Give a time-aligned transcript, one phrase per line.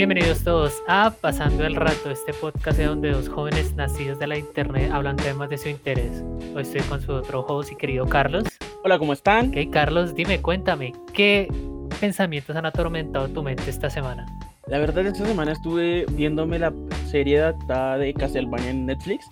[0.00, 4.38] Bienvenidos todos a Pasando el Rato, este podcast de donde dos jóvenes nacidos de la
[4.38, 6.24] internet hablan temas de su interés.
[6.54, 8.44] Hoy estoy con su otro host y querido Carlos.
[8.82, 9.50] Hola, ¿cómo están?
[9.50, 11.52] Ok, Carlos, dime, cuéntame, ¿qué
[12.00, 14.24] pensamientos han atormentado tu mente esta semana?
[14.68, 16.72] La verdad, esta semana estuve viéndome la
[17.10, 19.26] serie adaptada de Castlevania en Netflix.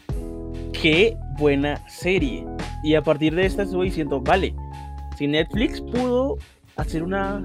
[0.74, 2.44] ¡Qué buena serie!
[2.84, 4.54] Y a partir de esta estuve diciendo, vale,
[5.16, 6.36] si Netflix pudo
[6.76, 7.42] hacer una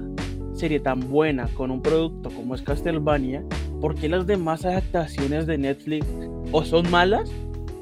[0.64, 3.44] serie tan buena con un producto como es Castlevania,
[3.82, 6.06] ¿por qué las demás adaptaciones de Netflix
[6.52, 7.30] o son malas?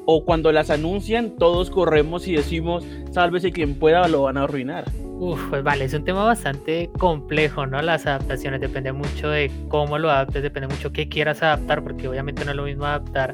[0.05, 4.83] O cuando las anuncian, todos corremos y decimos, sálvese quien pueda, lo van a arruinar.
[5.17, 7.81] Uf, pues vale, es un tema bastante complejo, ¿no?
[7.81, 12.43] Las adaptaciones depende mucho de cómo lo adaptes, depende mucho qué quieras adaptar, porque obviamente
[12.43, 13.33] no es lo mismo adaptar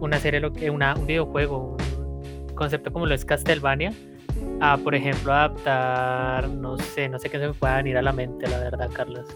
[0.00, 1.78] una serie, lo que una, un videojuego,
[2.46, 3.94] un concepto como lo es Castlevania,
[4.62, 8.12] a, por ejemplo, adaptar, no sé, no sé qué se me pueda venir a la
[8.12, 9.26] mente, la verdad, Carlos.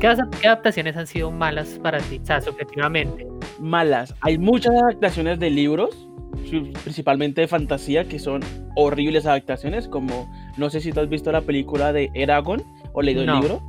[0.00, 3.28] ¿Qué, adaptaciones han sido malas para ti, o sea, subjetivamente?
[3.60, 4.12] Malas.
[4.22, 6.08] Hay muchas adaptaciones de libros,
[6.82, 8.42] principalmente de fantasía, que son
[8.74, 13.22] horribles adaptaciones, como, no sé si tú has visto la película de Eragon o leído
[13.22, 13.62] el libro.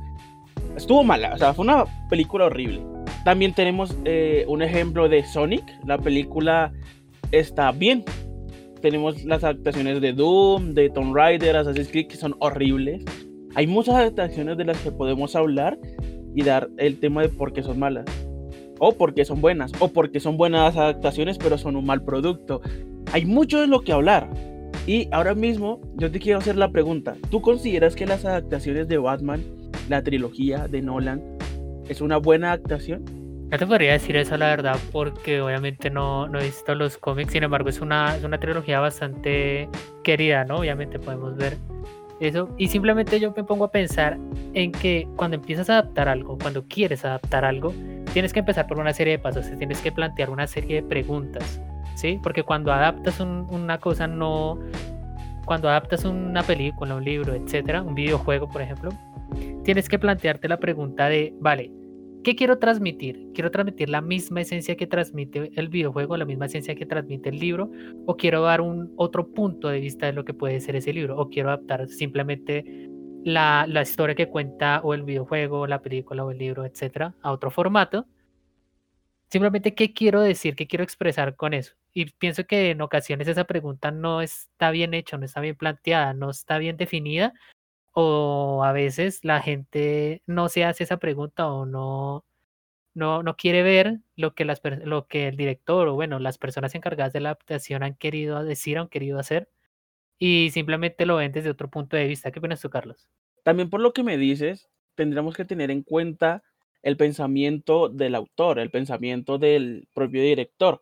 [0.76, 2.82] Estuvo mala, o sea, fue una película horrible.
[3.24, 6.72] También tenemos eh, un ejemplo de Sonic, la película
[7.30, 8.04] está bien,
[8.84, 13.02] tenemos las adaptaciones de Doom, de Tomb Raider, Assassin's Creed, que son horribles.
[13.54, 15.78] Hay muchas adaptaciones de las que podemos hablar
[16.34, 18.04] y dar el tema de por qué son malas.
[18.78, 19.72] O por qué son buenas.
[19.78, 22.60] O porque son buenas adaptaciones, pero son un mal producto.
[23.10, 24.28] Hay mucho de lo que hablar.
[24.86, 27.16] Y ahora mismo yo te quiero hacer la pregunta.
[27.30, 29.42] ¿Tú consideras que las adaptaciones de Batman,
[29.88, 31.22] la trilogía de Nolan,
[31.88, 33.02] es una buena adaptación?
[33.50, 37.32] No te podría decir eso la verdad porque obviamente no, no he visto los cómics,
[37.32, 39.68] sin embargo es una, es una trilogía bastante
[40.02, 40.56] querida, ¿no?
[40.56, 41.56] Obviamente podemos ver
[42.20, 44.18] eso y simplemente yo me pongo a pensar
[44.54, 47.72] en que cuando empiezas a adaptar algo, cuando quieres adaptar algo,
[48.12, 51.60] tienes que empezar por una serie de pasos, tienes que plantear una serie de preguntas,
[51.94, 52.18] ¿sí?
[52.22, 54.58] Porque cuando adaptas una cosa no...
[55.44, 58.90] Cuando adaptas una película, un libro, etcétera, un videojuego, por ejemplo,
[59.62, 61.70] tienes que plantearte la pregunta de, vale,
[62.24, 63.32] ¿Qué quiero transmitir?
[63.34, 67.38] ¿Quiero transmitir la misma esencia que transmite el videojuego, la misma esencia que transmite el
[67.38, 67.70] libro?
[68.06, 71.18] ¿O quiero dar un otro punto de vista de lo que puede ser ese libro?
[71.18, 72.64] ¿O quiero adaptar simplemente
[73.24, 77.30] la, la historia que cuenta o el videojuego, la película o el libro, etcétera, a
[77.30, 78.06] otro formato?
[79.30, 80.56] Simplemente, ¿qué quiero decir?
[80.56, 81.74] ¿Qué quiero expresar con eso?
[81.92, 86.14] Y pienso que en ocasiones esa pregunta no está bien hecha, no está bien planteada,
[86.14, 87.34] no está bien definida
[87.94, 92.24] o a veces la gente no se hace esa pregunta o no,
[92.94, 96.74] no, no quiere ver lo que, las, lo que el director o bueno, las personas
[96.74, 99.48] encargadas de la adaptación han querido decir, han querido hacer
[100.18, 102.32] y simplemente lo ven desde otro punto de vista.
[102.32, 103.08] ¿Qué opinas tú, Carlos?
[103.44, 106.42] También por lo que me dices, tendremos que tener en cuenta
[106.82, 110.80] el pensamiento del autor, el pensamiento del propio director.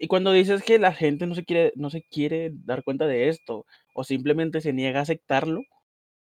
[0.00, 3.28] Y cuando dices que la gente no se quiere, no se quiere dar cuenta de
[3.28, 5.62] esto o simplemente se niega a aceptarlo,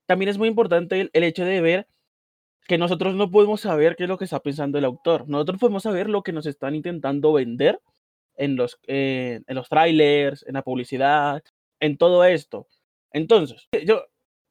[0.09, 1.87] también es muy importante el, hecho de ver
[2.67, 5.29] que nosotros no podemos saber qué es lo que está pensando el autor.
[5.29, 7.79] Nosotros podemos saber lo que nos están intentando vender
[8.35, 11.43] en los, eh, en los trailers, en la publicidad,
[11.79, 12.65] en todo esto.
[13.11, 14.05] Entonces, yo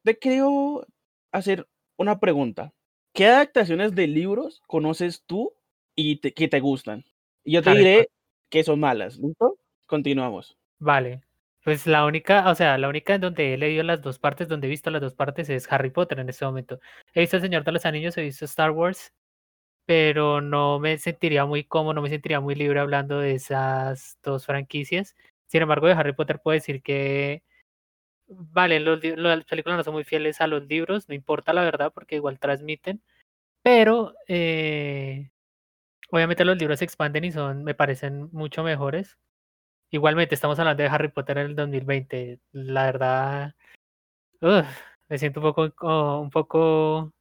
[0.05, 0.87] te quiero
[1.33, 1.67] hacer
[1.97, 2.71] una pregunta.
[3.13, 5.51] ¿Qué adaptaciones de libros conoces tú
[5.93, 7.03] y que te gustan?
[7.43, 8.09] Y yo te diré
[8.49, 9.17] que son malas.
[9.17, 9.57] ¿Listo?
[9.87, 10.57] Continuamos.
[10.79, 11.28] Vale.
[11.69, 14.65] Pues la única, o sea, la única en donde he leído las dos partes, donde
[14.65, 16.79] he visto las dos partes es Harry Potter en este momento.
[17.13, 19.13] He visto El Señor de los Anillos, he visto Star Wars,
[19.85, 24.47] pero no me sentiría muy cómodo, no me sentiría muy libre hablando de esas dos
[24.47, 25.15] franquicias.
[25.47, 27.43] Sin embargo, de Harry Potter puedo decir que,
[28.27, 31.91] vale, los, las películas no son muy fieles a los libros, no importa la verdad,
[31.93, 33.03] porque igual transmiten,
[33.63, 35.31] pero eh,
[36.11, 39.17] obviamente los libros se expanden y son, me parecen mucho mejores.
[39.91, 42.39] Igualmente, estamos hablando de Harry Potter en el 2020.
[42.51, 43.55] La verdad,
[45.07, 47.11] me siento un poco, un poco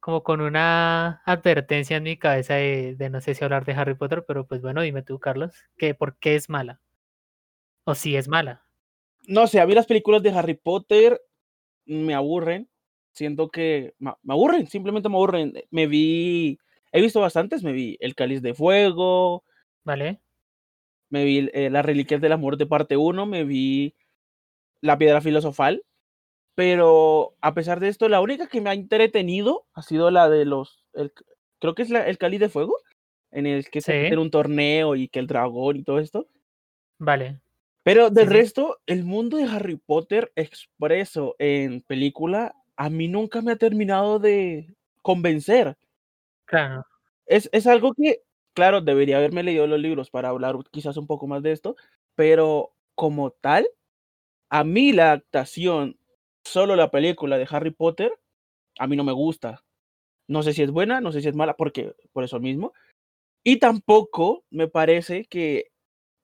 [0.00, 4.24] como con una advertencia en mi cabeza de, no sé si hablar de Harry Potter,
[4.26, 6.80] pero pues bueno, dime tú, Carlos, que ¿por qué es mala?
[7.84, 8.64] ¿O si es mala?
[9.28, 11.20] No sé, a mí las películas de Harry Potter
[11.86, 12.68] me aburren.
[13.12, 15.52] Siento que me aburren, simplemente me aburren.
[15.70, 16.58] Me vi,
[16.90, 19.44] he visto bastantes, me vi El Cáliz de Fuego.
[19.84, 20.20] Vale
[21.10, 23.94] me vi eh, Las Reliquias de la Muerte parte 1, me vi
[24.80, 25.84] La Piedra Filosofal,
[26.54, 30.44] pero a pesar de esto, la única que me ha entretenido ha sido la de
[30.44, 30.84] los,
[31.60, 32.76] creo que es la, el Cali de Fuego,
[33.30, 36.26] en el que se un torneo y que el dragón y todo esto.
[36.98, 37.40] Vale.
[37.84, 43.52] Pero del resto, el mundo de Harry Potter expreso en película, a mí nunca me
[43.52, 45.76] ha terminado de convencer.
[46.44, 46.84] Claro.
[47.24, 48.22] Es, es algo que,
[48.58, 51.76] claro, debería haberme leído los libros para hablar quizás un poco más de esto,
[52.16, 53.68] pero como tal,
[54.50, 55.96] a mí la adaptación,
[56.44, 58.12] solo la película de Harry Potter,
[58.80, 59.62] a mí no me gusta.
[60.26, 62.72] No sé si es buena, no sé si es mala, porque por eso mismo.
[63.44, 65.70] Y tampoco me parece que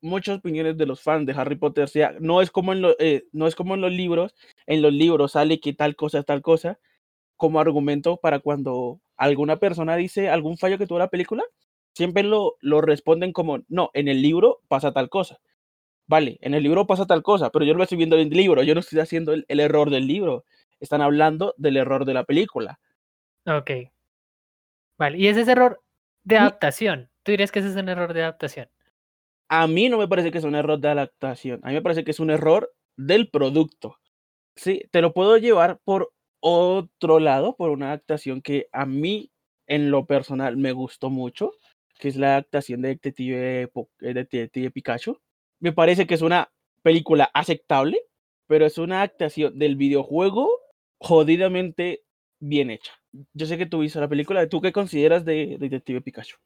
[0.02, 3.46] muchas opiniones de los fans de Harry Potter sea, no es como en, eh, no
[3.46, 4.34] es como en los libros,
[4.66, 6.80] en los libros sale que tal cosa es tal cosa,
[7.36, 11.44] como argumento para cuando alguna persona dice algún fallo que tuvo la película,
[11.94, 15.38] siempre lo, lo responden como, no, en el libro pasa tal cosa.
[16.06, 18.36] Vale, en el libro pasa tal cosa, pero yo no lo estoy viendo en el
[18.36, 20.44] libro, yo no estoy haciendo el, el error del libro,
[20.80, 22.78] están hablando del error de la película.
[23.46, 23.70] Ok.
[24.98, 25.82] Vale, y ese es error
[26.24, 27.10] de adaptación.
[27.22, 28.68] ¿Tú dirías que ese es un error de adaptación?
[29.48, 32.04] A mí no me parece que es un error de adaptación, a mí me parece
[32.04, 33.98] que es un error del producto.
[34.56, 39.30] Sí, te lo puedo llevar por otro lado, por una adaptación que a mí
[39.66, 41.52] en lo personal me gustó mucho,
[41.98, 43.70] que es la adaptación de Detective,
[44.00, 45.18] de Detective Pikachu.
[45.60, 46.50] Me parece que es una
[46.82, 48.00] película aceptable,
[48.46, 50.50] pero es una adaptación del videojuego
[50.98, 52.02] jodidamente
[52.40, 52.92] bien hecha.
[53.32, 56.36] Yo sé que tú viste la película, ¿tú qué consideras de, de Detective Pikachu?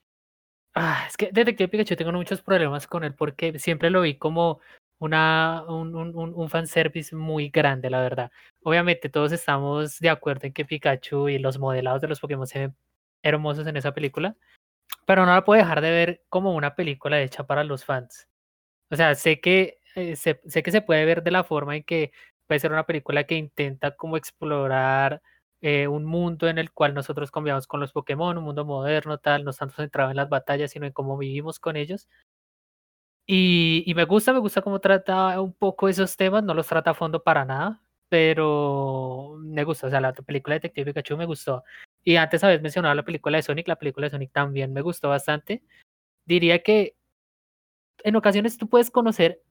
[0.74, 4.60] Ah, es que Detective Pikachu tengo muchos problemas con él porque siempre lo vi como
[5.00, 8.30] una, un, un, un fanservice muy grande, la verdad.
[8.62, 12.58] Obviamente todos estamos de acuerdo en que Pikachu y los modelados de los Pokémon se
[12.60, 12.76] ven
[13.22, 14.36] hermosos en esa película,
[15.06, 18.29] pero no la puedo dejar de ver como una película hecha para los fans.
[18.90, 21.85] O sea, sé que, eh, sé, sé que se puede ver de la forma en
[21.85, 22.12] que
[22.46, 25.23] puede ser una película que intenta como explorar
[25.62, 29.44] eh, un mundo en el cual nosotros convivíamos con los Pokémon, un mundo moderno, tal,
[29.44, 32.08] no tanto centrado en las batallas, sino en cómo vivimos con ellos.
[33.26, 36.91] Y, y me gusta, me gusta cómo trata un poco esos temas, no los trata
[36.93, 41.26] a fondo para nada, pero me gusta, o sea, la película de Detective Pikachu me
[41.26, 41.62] gustó.
[42.08, 45.10] Y antes habías mencionado la película de Sonic, la película de Sonic también me gustó
[45.10, 45.62] bastante.
[46.25, 46.96] Diría que
[48.02, 49.43] en ocasiones tú puedes conocer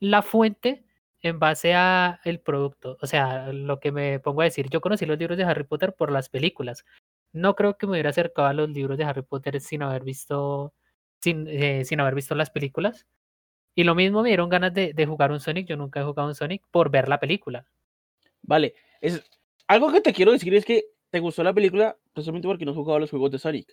[0.00, 0.86] la fuente
[1.20, 2.96] en base a el producto.
[3.02, 5.94] O sea, lo que me pongo a decir, yo conocí los libros de Harry Potter
[5.94, 6.86] por las películas.
[7.34, 10.72] No creo que me hubiera acercado a los libros de Harry Potter sin haber visto,
[11.20, 13.06] sin, eh, sin haber visto las películas.
[13.74, 15.68] Y lo mismo me dieron ganas de, de, jugar un Sonic.
[15.68, 17.66] Yo nunca he jugado un Sonic por ver la película.
[18.40, 19.22] Vale, es
[19.66, 22.76] algo que te quiero decir es que te gustó la película precisamente porque no has
[22.76, 23.72] jugado los juegos de Sonic.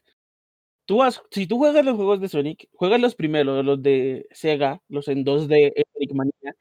[0.85, 4.81] Tú has, si tú juegas los juegos de Sonic, juegas los primeros, los de Sega,
[4.89, 6.56] los en 2D, Sonic Mania,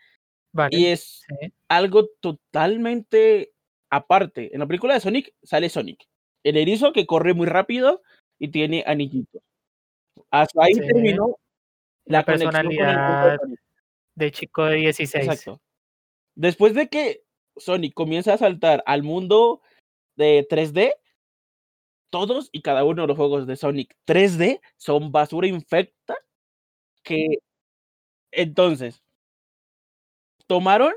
[0.53, 1.53] Vale, y es sí.
[1.69, 3.53] algo totalmente
[3.91, 4.51] aparte.
[4.55, 6.07] En la película de Sonic sale Sonic,
[6.45, 8.03] el erizo que corre muy rápido
[8.39, 9.43] y tiene anillitos.
[10.31, 10.81] Hasta ahí Sí.
[10.81, 11.37] terminó
[12.07, 13.39] la, La conexión con el mundo de personalidad
[14.17, 15.27] de chico de 16.
[15.27, 15.61] Exacto.
[16.37, 17.25] Después de que
[17.57, 19.63] Sonic comienza a saltar al mundo
[20.17, 20.95] de 3D,
[22.11, 26.17] todos y cada uno de los juegos de Sonic 3D son basura infecta
[27.03, 27.39] que
[28.33, 29.03] entonces
[30.47, 30.93] tomaron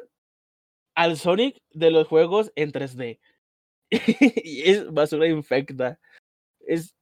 [0.96, 3.20] al Sonic de los juegos en 3D.
[4.44, 6.00] y es basura infecta.
[6.62, 6.96] Es,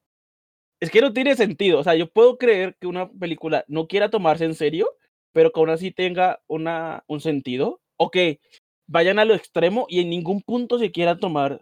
[0.79, 1.79] es que no tiene sentido.
[1.79, 4.89] O sea, yo puedo creer que una película no quiera tomarse en serio,
[5.31, 7.81] pero que aún así tenga una, un sentido.
[7.97, 8.39] O que
[8.87, 11.61] vayan a lo extremo y en ningún punto se quiera tomar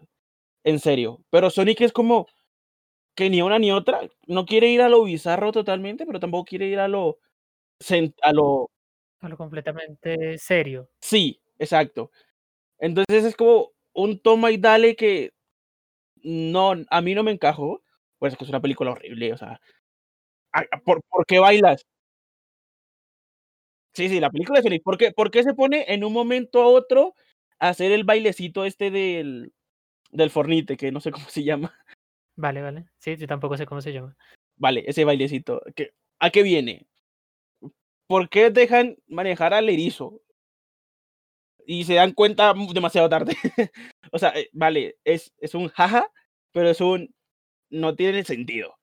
[0.64, 1.20] en serio.
[1.30, 2.26] Pero Sonic es como
[3.16, 4.00] que ni una ni otra.
[4.26, 7.18] No quiere ir a lo bizarro totalmente, pero tampoco quiere ir a lo.
[8.22, 8.70] A lo
[9.20, 10.88] A lo completamente serio.
[11.00, 12.10] sí, exacto.
[12.78, 15.32] Entonces es como un toma y dale que
[16.22, 17.82] no, a mí no me encajó.
[18.18, 19.60] Pues es que es una película horrible, o sea.
[20.52, 21.86] a- a- ¿Por, por qué bailas?
[23.94, 24.82] Sí, sí, la película de Sonic.
[24.82, 27.14] ¿Por qué, por qué se pone en un momento a otro
[27.58, 29.52] a hacer el bailecito este del,
[30.12, 31.74] del fornite, que no sé cómo se llama?
[32.36, 32.86] Vale, vale.
[32.98, 34.16] Sí, yo tampoco sé cómo se llama.
[34.56, 35.62] Vale, ese bailecito.
[35.74, 36.86] que- ¿A qué viene?
[38.06, 40.20] ¿Por qué dejan manejar al erizo?
[41.66, 43.34] Y se dan cuenta demasiado tarde.
[44.12, 46.06] o sea, eh, vale, es, es un jaja,
[46.52, 47.14] pero es un.
[47.70, 48.76] No tiene sentido.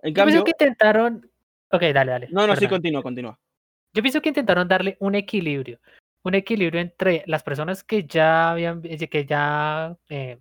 [0.00, 0.44] En Yo pienso cambio.
[0.44, 1.30] que intentaron.
[1.70, 2.28] Ok, dale, dale.
[2.30, 3.38] No, no, sí, continúa, continúa.
[3.92, 5.80] Yo pienso que intentaron darle un equilibrio.
[6.26, 10.38] Un equilibrio entre las personas que ya habían, eh, que ya eh,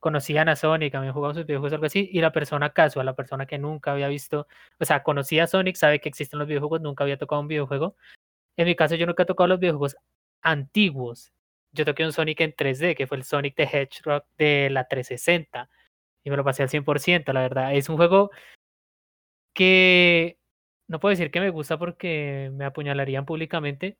[0.00, 3.46] conocían a Sonic, habían jugado sus videojuegos algo así, y la persona casual, la persona
[3.46, 4.48] que nunca había visto,
[4.80, 7.94] o sea, conocía a Sonic, sabe que existen los videojuegos, nunca había tocado un videojuego.
[8.56, 9.96] En mi caso, yo nunca he tocado los videojuegos
[10.42, 11.32] antiguos.
[11.72, 15.70] Yo toqué un Sonic en 3D, que fue el Sonic the Hedgehog de la 360,
[16.24, 17.74] y me lo pasé al 100%, la verdad.
[17.76, 18.32] Es un juego
[19.54, 20.38] que
[20.88, 23.98] no puedo decir que me gusta porque me apuñalarían públicamente,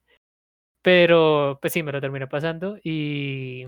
[0.82, 3.66] pero pues sí, me lo terminé pasando y,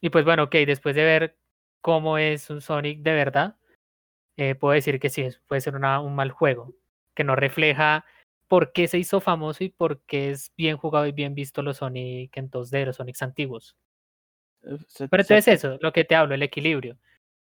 [0.00, 1.38] y pues bueno, ok, después de ver
[1.82, 3.56] cómo es un Sonic de verdad,
[4.38, 6.74] eh, puedo decir que sí, puede ser una, un mal juego,
[7.14, 8.04] que no refleja
[8.48, 11.78] por qué se hizo famoso y por qué es bien jugado y bien visto los
[11.78, 13.76] Sonic en 2D, los Sonics antiguos.
[14.64, 16.98] Eh, se- Pero se- entonces eso, lo que te hablo, el equilibrio.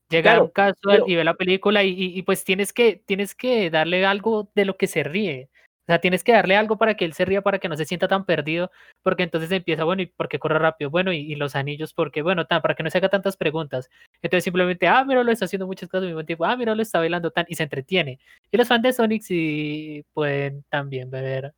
[0.09, 3.35] Llega Claro, un pero- y ve la película y, y- y, pues tienes que, tienes
[3.35, 5.49] que darle algo de lo que se ríe.
[5.87, 7.85] O sea, tienes que darle algo para que él se ría, para que no se
[7.85, 8.71] sienta tan perdido,
[9.03, 10.89] porque entonces empieza, bueno, ¿y por qué corre rápido?
[10.89, 13.89] Bueno, y, y los anillos, porque Bueno, tan, para que no se haga tantas preguntas.
[14.21, 16.81] Entonces simplemente, ah, mira, lo está haciendo muchas cosas al mismo tiempo, ah, mira, lo
[16.81, 18.19] está bailando tan, y se entretiene.
[18.51, 21.53] Y los fans de Sonic sí pueden también ver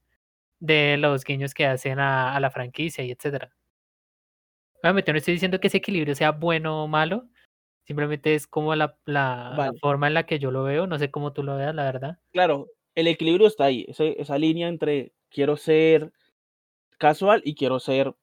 [0.59, 3.51] de los guiños que hacen a, a la franquicia y etcétera.
[4.83, 7.27] Obviamente no estoy diciendo que ese equilibrio sea bueno o malo,
[7.85, 11.33] simplemente es como la, la, forma en la que yo lo veo, no sé cómo
[11.33, 12.19] tú lo veas, la verdad.
[12.31, 16.11] claro, el equilibrio está ahí, esa línea entre quiero ser
[16.97, 18.13] casual y quiero ser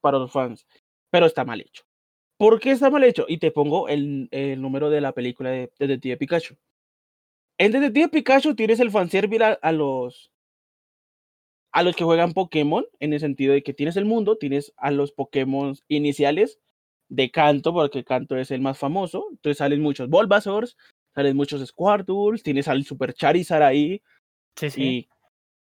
[0.00, 0.66] para los fans,
[1.10, 1.84] pero está mal hecho.
[2.38, 3.24] ¿Por qué está mal hecho?
[3.28, 4.28] Y te pongo el,
[4.60, 6.56] número de la película de Detective Pikachu.
[7.58, 10.30] En Detective Pikachu tienes el fanservice a, a los
[11.72, 14.90] a los que juegan Pokémon, en el sentido de que tienes el mundo, tienes a
[14.90, 16.58] los Pokémon iniciales
[17.10, 20.76] de Kanto, porque Kanto es el más famoso, entonces salen muchos Bulbasaurs,
[21.14, 24.00] salen muchos Squirtles, tienes al Super Charizard ahí,
[24.56, 24.82] Sí, sí.
[24.82, 25.08] y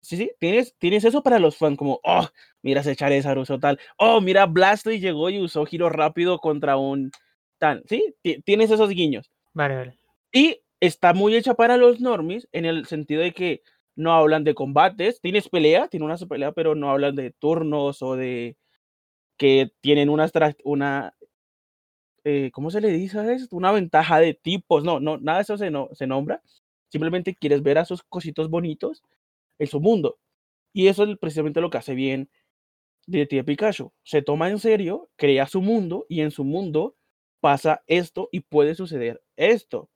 [0.00, 2.26] sí, sí, tienes, tienes eso para los fans, como, oh,
[2.62, 7.10] mira ese Charizard usó tal, oh, mira Blastoise llegó y usó giro rápido contra un
[7.58, 9.30] tan, sí, ti- tienes esos guiños.
[9.52, 9.98] Vale, vale.
[10.32, 13.62] Y está muy hecha para los normies en el sentido de que
[13.96, 18.16] no hablan de combates, tienes pelea, tiene una pelea, pero no hablan de turnos o
[18.16, 18.56] de
[19.36, 20.30] que tienen una,
[20.64, 21.14] una
[22.24, 23.56] eh, ¿cómo se le dice a esto?
[23.56, 26.42] Una ventaja de tipos, no, no, nada de eso se, no, se nombra,
[26.94, 29.02] simplemente quieres ver a sus cositos bonitos
[29.58, 30.16] en su mundo.
[30.72, 32.30] Y eso es precisamente lo que hace bien
[33.08, 33.92] Detective Pikachu.
[34.04, 36.94] Se toma en serio, crea su mundo y en su mundo
[37.40, 39.90] pasa esto y puede suceder esto.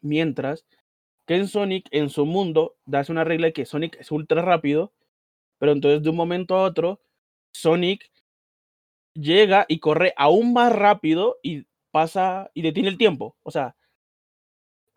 [0.00, 0.66] Mientras
[1.28, 4.92] que en Sonic, en su mundo, das una regla de que Sonic es ultra rápido,
[5.60, 7.00] pero entonces de un momento a otro,
[7.52, 8.10] Sonic
[9.14, 13.36] llega y corre aún más rápido y pasa y detiene el tiempo.
[13.44, 13.76] O sea,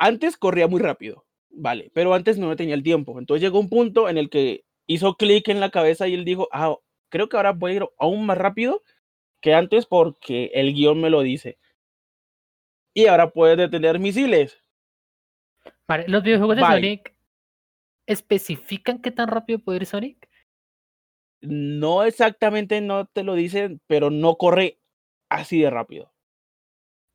[0.03, 3.17] antes corría muy rápido, vale, pero antes no tenía el tiempo.
[3.17, 6.49] Entonces llegó un punto en el que hizo clic en la cabeza y él dijo,
[6.51, 6.75] ah,
[7.07, 8.83] creo que ahora voy a ir aún más rápido
[9.39, 11.57] que antes porque el guion me lo dice.
[12.93, 14.61] Y ahora puedes detener misiles.
[15.87, 16.61] Vale, Los videojuegos de.
[16.63, 17.15] Sonic
[18.05, 20.29] especifican qué tan rápido puede ir Sonic.
[21.39, 24.79] No exactamente no te lo dicen, pero no corre
[25.29, 26.11] así de rápido.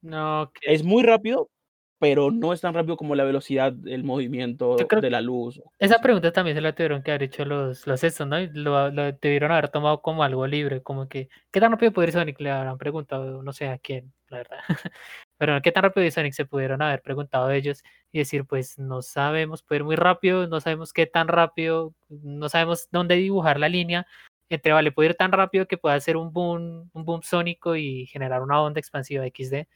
[0.00, 1.50] No, Es muy rápido,
[1.98, 5.60] pero no es tan rápido como la velocidad del movimiento de la luz.
[5.78, 8.40] esa pregunta también se la tuvieron que haber hecho los, los estos, ¿no?
[8.40, 12.08] Y Lo, lo debieron haber tomado como algo libre, como que, ¿qué tan rápido puede
[12.08, 12.40] ir Sonic?
[12.40, 14.58] Le habrán preguntado, no sé a quién, la verdad.
[15.38, 16.32] Pero ¿qué tan rápido Sonic?
[16.34, 20.60] Se pudieron haber preguntado ellos y decir, pues no sabemos, puede ir muy rápido, no
[20.60, 24.06] sabemos qué tan rápido, no sabemos dónde dibujar la línea.
[24.50, 28.06] Entre, vale, puede ir tan rápido que pueda hacer un boom, un boom sónico y
[28.06, 29.66] generar una onda expansiva XD.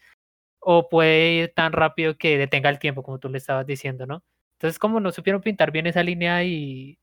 [0.65, 4.23] O puede ir tan rápido que detenga el tiempo, como tú le estabas diciendo, ¿no?
[4.55, 6.99] Entonces, como no supieron pintar bien esa línea y,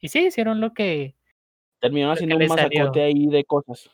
[0.00, 1.16] y sí, hicieron lo que...
[1.80, 3.90] Terminaron que haciendo le un masacote ahí de cosas.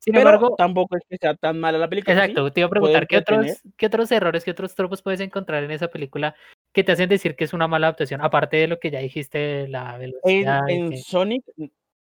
[0.00, 2.14] Sin Pero embargo, tampoco es que sea tan mala la película.
[2.14, 3.62] sí, exacto, te iba a preguntar, ¿qué otros.
[3.76, 6.36] ¿qué otros errores, qué otros tropos puedes encontrar en esa película
[6.72, 8.20] que te hacen decir que es una mala adaptación?
[8.20, 11.44] Aparte de lo que ya dijiste, de la velocidad en que- Sonic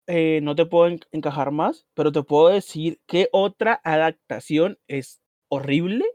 [0.06, 5.20] eh, no te puedo en- encajar más, pero te puedo decir que otra adaptación es
[5.52, 6.06] horrible,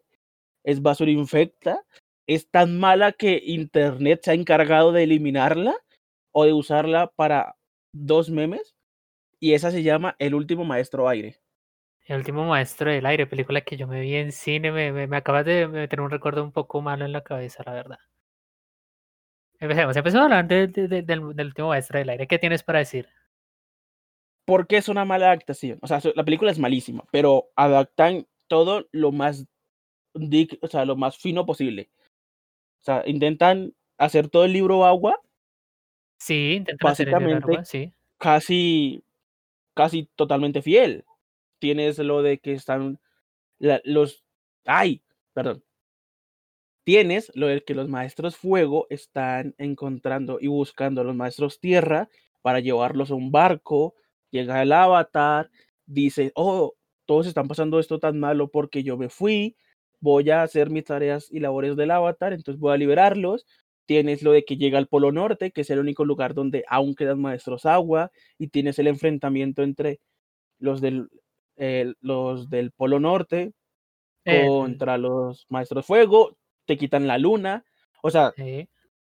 [0.63, 1.85] es basura infecta,
[2.27, 5.75] es tan mala que Internet se ha encargado de eliminarla
[6.31, 7.55] o de usarla para
[7.93, 8.75] dos memes,
[9.39, 11.39] y esa se llama El último maestro aire.
[12.05, 15.17] El último maestro del aire, película que yo me vi en cine, me, me, me
[15.17, 17.99] acabas de meter un recuerdo un poco malo en la cabeza, la verdad.
[19.59, 22.27] Empecemos, empecemos a hablar de- de- de- del, del último maestro del aire.
[22.27, 23.07] ¿Qué tienes para decir?
[24.45, 25.77] ¿Por qué es una mala adaptación?
[25.81, 29.47] O sea, la película es malísima, pero adaptan todo lo más
[30.61, 31.89] o sea, lo más fino posible.
[32.81, 35.21] O sea, intentan hacer todo el libro agua
[36.19, 37.93] Sí, intentan hacer el libro agua, sí.
[38.19, 39.03] casi,
[39.75, 41.05] casi totalmente fiel.
[41.59, 42.99] Tienes lo de que están
[43.59, 44.23] la- los,
[44.65, 45.63] ay, perdón.
[46.85, 52.09] Tienes lo de que los maestros fuego están encontrando y buscando a los maestros tierra
[52.41, 53.93] para llevarlos a un barco.
[54.31, 55.51] Llega el avatar,
[55.85, 56.75] dice, oh,
[57.07, 59.55] todos están pasando esto tan malo porque yo me fui,
[59.99, 63.47] voy a hacer mis tareas y labores del avatar, entonces voy a liberarlos.
[63.85, 66.93] Tienes lo de que llega al Polo Norte, que es el único lugar donde aún
[66.93, 70.01] quedan maestros agua, y tienes el enfrentamiento entre
[70.59, 71.07] los del,
[71.55, 73.53] eh, los del Polo Norte
[74.25, 76.37] contra los maestros fuego.
[76.65, 77.63] te quitan la luna.
[78.03, 78.33] O sea,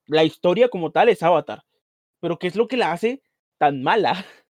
[0.07, 1.62] la historia como tal es Avatar.
[2.21, 3.23] Pero ¿qué es lo que la hace
[3.59, 4.12] tan mala?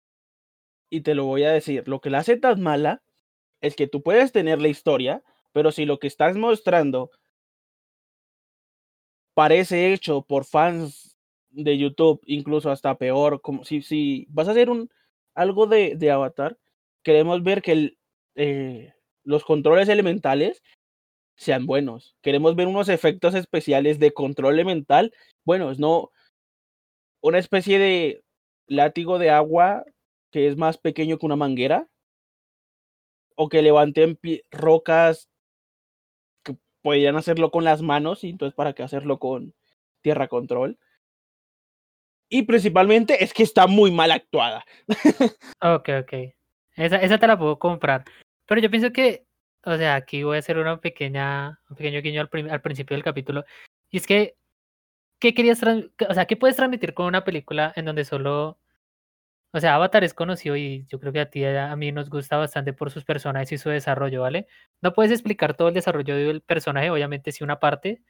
[0.90, 3.02] Y te lo voy a decir, lo que la hace tan mala
[3.64, 7.10] es que tú puedes tener la historia, pero si lo que estás mostrando
[9.32, 11.16] parece hecho por fans
[11.48, 14.90] de YouTube, incluso hasta peor, como si, si vas a hacer un
[15.34, 16.58] algo de, de Avatar,
[17.02, 17.96] queremos ver que
[18.34, 18.92] eh,
[19.24, 20.62] los controles elementales
[21.36, 22.16] sean buenos.
[22.20, 26.10] Queremos ver unos efectos especiales de control elemental buenos, no
[27.22, 28.24] una especie de
[28.66, 29.84] látigo de agua
[30.30, 31.88] que es más pequeño que una manguera
[33.34, 34.18] o que levanten
[34.50, 35.28] rocas
[36.42, 39.54] que podrían hacerlo con las manos y entonces para qué hacerlo con
[40.02, 40.78] tierra control.
[42.28, 44.64] Y principalmente es que está muy mal actuada.
[45.62, 46.12] ok, ok.
[46.76, 48.04] Esa, esa te la puedo comprar.
[48.46, 49.26] Pero yo pienso que,
[49.64, 53.04] o sea, aquí voy a hacer una pequeña, un pequeño guiño al, al principio del
[53.04, 53.44] capítulo.
[53.90, 54.36] Y es que,
[55.20, 58.58] ¿qué querías, o sea, qué puedes transmitir con una película en donde solo,
[59.54, 62.36] o sea, Avatar es conocido y yo creo que a ti, a mí nos gusta
[62.36, 64.48] bastante por sus personajes y su desarrollo, ¿vale?
[64.82, 68.02] No puedes explicar todo el desarrollo del personaje, obviamente sí una parte,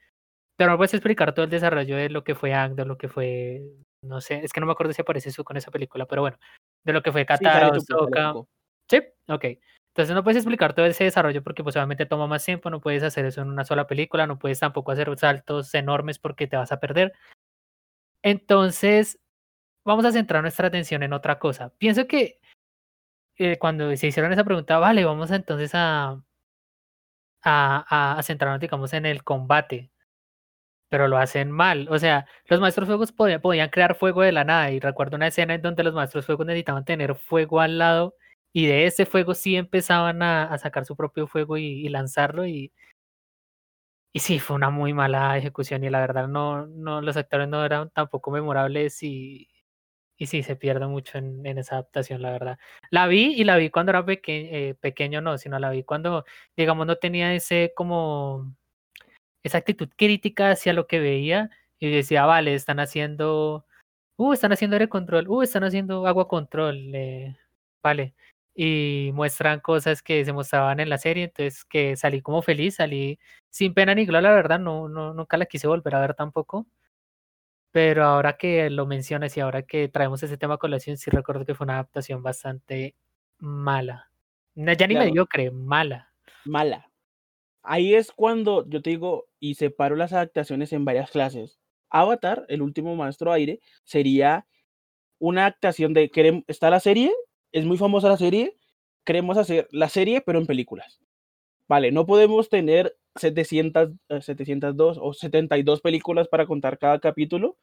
[0.57, 3.09] pero no puedes explicar todo el desarrollo de lo que fue Ang, de lo que
[3.09, 3.61] fue,
[4.01, 6.37] no sé, es que no me acuerdo si aparece eso con esa película, pero bueno,
[6.83, 7.93] de lo que fue Katara, sí,
[8.89, 9.45] Sí, ok.
[9.89, 13.03] Entonces no puedes explicar todo ese desarrollo porque pues obviamente toma más tiempo, no puedes
[13.03, 16.71] hacer eso en una sola película, no puedes tampoco hacer saltos enormes porque te vas
[16.71, 17.13] a perder.
[18.23, 19.19] Entonces,
[19.85, 21.71] vamos a centrar nuestra atención en otra cosa.
[21.77, 22.39] Pienso que
[23.37, 26.21] eh, cuando se hicieron esa pregunta, vale, vamos entonces a,
[27.45, 29.91] a, centrarnos, digamos, en el combate,
[30.89, 31.87] pero lo hacen mal.
[31.89, 35.55] O sea, los maestros fuegos podían, crear fuego de la nada y recuerdo una escena
[35.55, 38.15] en donde los maestros fuegos necesitaban tener fuego al lado
[38.53, 42.71] y de ese fuego sí empezaban a, sacar su propio fuego y, lanzarlo y,
[44.13, 47.63] y sí, fue una muy mala ejecución y la verdad no, no los actores no
[47.65, 49.49] eran tampoco memorables y,
[50.17, 52.57] y sí, se pierde mucho en, en esa adaptación, la verdad.
[52.89, 56.25] La vi y la vi cuando era eh, pequeño, no, sino la vi cuando,
[56.55, 58.55] digamos, no tenía ese como,
[59.43, 61.49] esa actitud crítica hacia lo que veía
[61.79, 63.65] y decía, vale, están haciendo,
[64.17, 67.37] uh, están haciendo aire control, uh, están haciendo agua control, eh,
[67.83, 68.15] vale
[68.55, 73.19] y muestran cosas que se mostraban en la serie, entonces que salí como feliz, salí
[73.49, 76.65] sin pena ni gloria, la verdad, no, no, nunca la quise volver a ver tampoco.
[77.75, 81.45] Pero ahora que lo mencionas y ahora que traemos ese tema a colación, sí recuerdo
[81.45, 82.95] que fue una adaptación bastante
[83.37, 84.09] mala.
[84.55, 86.13] Ya ni mediocre, mala.
[86.45, 86.89] Mala.
[87.63, 91.59] Ahí es cuando yo te digo y separo las adaptaciones en varias clases.
[91.89, 94.47] Avatar, el último maestro aire, sería
[95.19, 96.09] una adaptación de
[96.47, 97.11] está la serie
[97.51, 98.57] es muy famosa la serie,
[99.03, 101.01] queremos hacer la serie, pero en películas.
[101.67, 107.57] Vale, no podemos tener 700, 702 eh, o 72 películas para contar cada capítulo.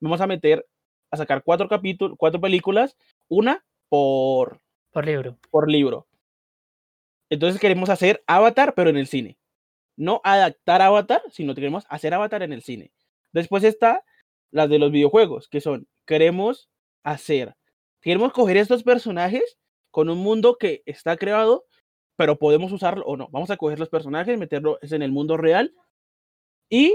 [0.00, 0.66] Vamos a meter,
[1.10, 2.96] a sacar cuatro capítulos, cuatro películas,
[3.28, 5.38] una por, por libro.
[5.50, 6.06] Por libro.
[7.30, 9.38] Entonces queremos hacer Avatar, pero en el cine.
[9.96, 12.92] No adaptar Avatar, sino queremos hacer Avatar en el cine.
[13.32, 14.04] Después está
[14.50, 16.68] las de los videojuegos, que son, queremos
[17.02, 17.56] hacer
[18.06, 19.58] Queremos coger estos personajes
[19.90, 21.64] con un mundo que está creado,
[22.16, 23.28] pero podemos usarlo o no.
[23.30, 25.74] Vamos a coger los personajes, meterlos en el mundo real
[26.68, 26.94] y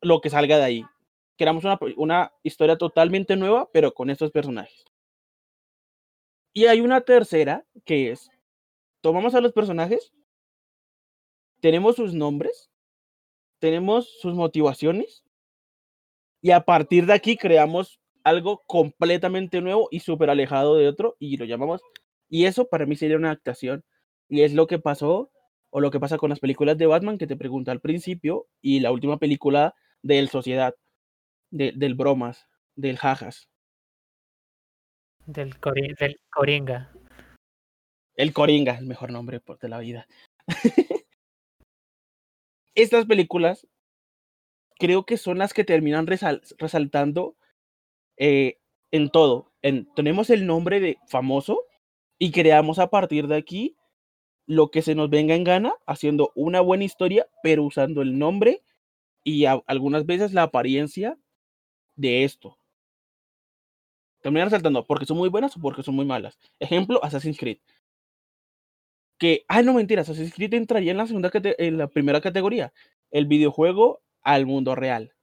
[0.00, 0.84] lo que salga de ahí.
[1.36, 4.84] Queramos una, una historia totalmente nueva, pero con estos personajes.
[6.54, 8.30] Y hay una tercera que es,
[9.02, 10.14] tomamos a los personajes,
[11.60, 12.70] tenemos sus nombres,
[13.58, 15.22] tenemos sus motivaciones,
[16.40, 21.36] y a partir de aquí creamos algo completamente nuevo y súper alejado de otro y
[21.36, 21.80] lo llamamos.
[22.28, 23.84] Y eso para mí sería una adaptación.
[24.28, 25.30] Y es lo que pasó
[25.70, 28.80] o lo que pasa con las películas de Batman que te pregunté al principio y
[28.80, 30.74] la última película del Sociedad,
[31.50, 33.48] del Bromas, del Jajas.
[35.26, 35.54] Del,
[35.98, 36.92] del Coringa.
[38.14, 40.06] El Coringa, el mejor nombre de la vida.
[42.74, 43.66] Estas películas
[44.78, 47.36] creo que son las que terminan resaltando
[48.16, 48.58] eh,
[48.90, 49.52] en todo.
[49.62, 51.62] En, tenemos el nombre de famoso
[52.18, 53.76] y creamos a partir de aquí
[54.46, 58.62] lo que se nos venga en gana, haciendo una buena historia, pero usando el nombre
[59.24, 61.18] y algunas veces la apariencia
[61.96, 62.58] de esto.
[64.22, 66.38] Terminan resaltando porque son muy buenas o porque son muy malas.
[66.60, 67.58] Ejemplo, Assassin's Creed.
[69.18, 72.72] Que, ah, no mentira, Assassin's Creed entraría en la segunda en la primera categoría.
[73.10, 75.14] El videojuego al mundo real.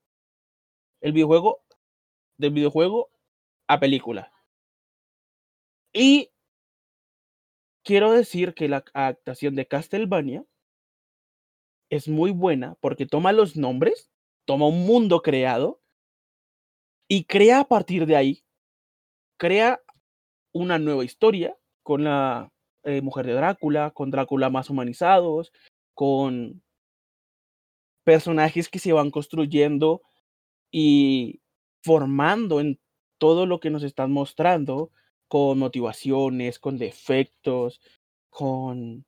[1.01, 1.61] El videojuego
[2.37, 3.09] del videojuego
[3.67, 4.31] a película.
[5.93, 6.32] Y
[7.83, 10.45] quiero decir que la adaptación de Castlevania
[11.89, 14.09] es muy buena porque toma los nombres,
[14.45, 15.81] toma un mundo creado
[17.07, 18.43] y crea a partir de ahí,
[19.37, 19.81] crea
[20.53, 22.51] una nueva historia con la
[22.83, 25.51] eh, mujer de Drácula, con Drácula más humanizados,
[25.93, 26.63] con
[28.03, 30.01] personajes que se van construyendo
[30.71, 31.41] y
[31.83, 32.79] formando en
[33.17, 34.91] todo lo que nos están mostrando,
[35.27, 37.81] con motivaciones, con defectos,
[38.29, 39.05] con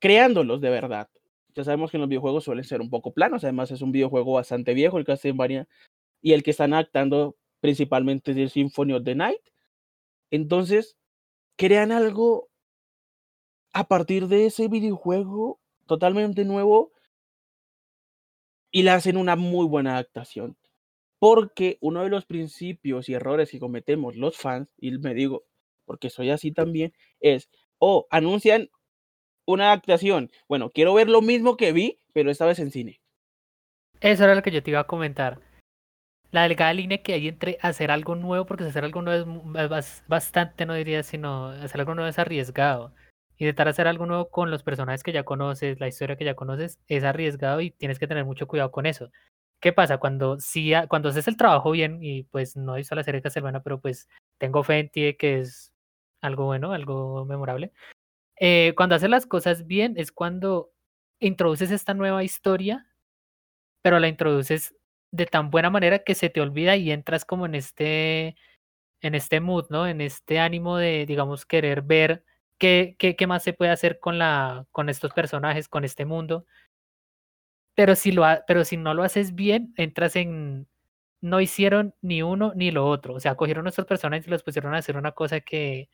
[0.00, 1.08] creándolos de verdad.
[1.54, 4.74] Ya sabemos que los videojuegos suelen ser un poco planos, además es un videojuego bastante
[4.74, 5.68] viejo, el Castlevania,
[6.20, 9.40] y el que están adaptando principalmente es el Symphony of the Night.
[10.30, 10.96] Entonces,
[11.56, 12.48] crean algo
[13.72, 16.92] a partir de ese videojuego totalmente nuevo
[18.70, 20.56] y le hacen una muy buena adaptación.
[21.24, 25.46] Porque uno de los principios y errores que cometemos los fans, y me digo,
[25.86, 28.68] porque soy así también, es, o oh, anuncian
[29.46, 30.30] una adaptación.
[30.50, 33.00] Bueno, quiero ver lo mismo que vi, pero esta vez en cine.
[34.02, 35.40] Eso era lo que yo te iba a comentar.
[36.30, 40.66] La delgada línea que hay entre hacer algo nuevo, porque hacer algo nuevo es bastante,
[40.66, 42.92] no diría, sino hacer algo nuevo es arriesgado.
[43.38, 46.78] Intentar hacer algo nuevo con los personajes que ya conoces, la historia que ya conoces,
[46.86, 49.10] es arriesgado y tienes que tener mucho cuidado con eso.
[49.64, 49.96] ¿Qué pasa?
[49.96, 53.80] Cuando sí, cuando haces el trabajo bien, y pues no hizo la serie Castlevania, pero
[53.80, 55.72] pues tengo fe en ti que es
[56.20, 57.72] algo bueno, algo memorable.
[58.38, 60.72] Eh, cuando haces las cosas bien es cuando
[61.18, 62.86] introduces esta nueva historia,
[63.82, 64.76] pero la introduces
[65.12, 68.36] de tan buena manera que se te olvida y entras como en este,
[69.00, 69.86] en este mood, ¿no?
[69.86, 72.24] En este ánimo de, digamos, querer ver
[72.58, 76.46] qué, qué, más se puede hacer con, la, con estos personajes, con este mundo.
[77.76, 80.66] Pero si, lo pero si no lo haces bien, entras en...
[81.20, 83.14] No hicieron ni uno ni lo otro.
[83.14, 85.88] O sea, cogieron nuestros personajes y los pusieron a hacer una cosa que,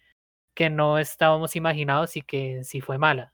[0.55, 3.33] que no estábamos imaginados y que sí fue mala.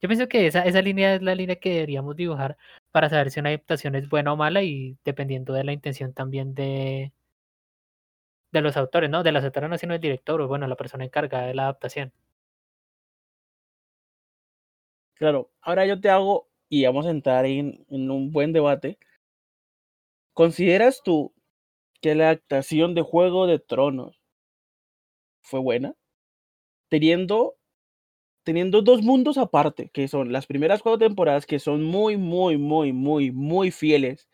[0.00, 2.56] Yo pienso que esa, esa línea es la línea que deberíamos dibujar
[2.92, 6.54] para saber si una adaptación es buena o mala y dependiendo de la intención también
[6.54, 7.12] de,
[8.52, 9.22] de los autores, ¿no?
[9.22, 12.12] De los autores no sino el director o bueno, la persona encargada de la adaptación.
[15.14, 18.98] Claro, ahora yo te hago, y vamos a entrar en, un buen debate.
[20.34, 21.34] ¿Consideras tú
[22.00, 24.20] que la adaptación de Juego de Tronos
[25.42, 25.94] fue buena?
[26.88, 27.56] Teniendo,
[28.44, 32.92] teniendo dos mundos aparte, que son las primeras cuatro temporadas, que son muy, muy, muy,
[32.92, 34.28] muy, muy fieles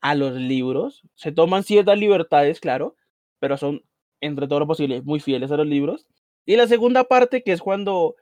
[0.00, 1.02] a los libros.
[1.14, 2.96] Se toman ciertas libertades, claro,
[3.38, 3.84] pero son,
[4.20, 6.06] entre todo lo posible, muy fieles a los libros.
[6.46, 8.16] Y la segunda parte, que es cuando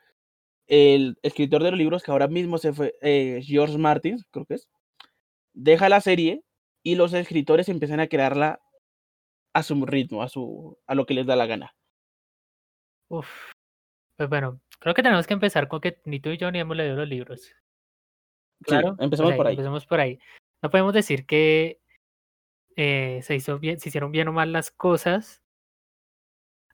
[0.68, 4.54] el escritor de los libros, que ahora mismo se fue, eh, George Martin, creo que
[4.54, 4.68] es,
[5.54, 6.44] deja la serie
[6.82, 8.60] y los escritores empiezan a crearla
[9.54, 11.74] a su ritmo, a, su, a lo que les da la gana.
[13.08, 13.28] Uf,
[14.16, 16.76] pues bueno, creo que tenemos que empezar con que ni tú y yo ni hemos
[16.76, 17.50] leído los libros.
[18.62, 19.52] Claro, empezamos por ahí.
[19.54, 20.18] Empecemos por ahí.
[20.62, 21.80] No podemos decir que
[22.76, 25.42] eh, se hizo bien, se hicieron bien o mal las cosas,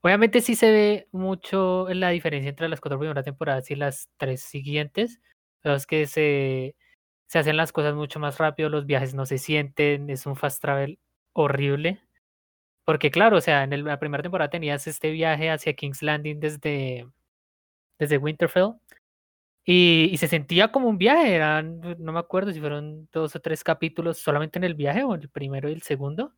[0.04, 4.42] Obviamente sí se ve mucho la diferencia entre las cuatro primeras temporadas y las tres
[4.42, 5.18] siguientes.
[5.62, 6.76] Pero es que se,
[7.26, 10.60] se hacen las cosas mucho más rápido, los viajes no se sienten, es un fast
[10.60, 10.98] travel
[11.32, 12.02] horrible.
[12.84, 17.08] Porque claro, o sea, en la primera temporada tenías este viaje hacia King's Landing desde,
[17.98, 18.74] desde Winterfell.
[19.64, 23.40] Y, y, se sentía como un viaje, eran, no me acuerdo si fueron dos o
[23.40, 26.34] tres capítulos solamente en el viaje o el primero y el segundo.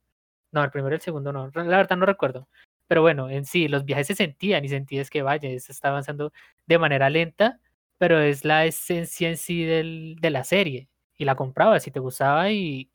[0.52, 2.48] No, el primero y el segundo no, la verdad no recuerdo.
[2.88, 6.32] Pero bueno, en sí, los viajes se sentían y sentías que, vaya, se está avanzando
[6.66, 7.60] de manera lenta,
[7.98, 10.88] pero es la esencia en sí del, de la serie.
[11.18, 12.90] Y la comprabas si te gustaba y...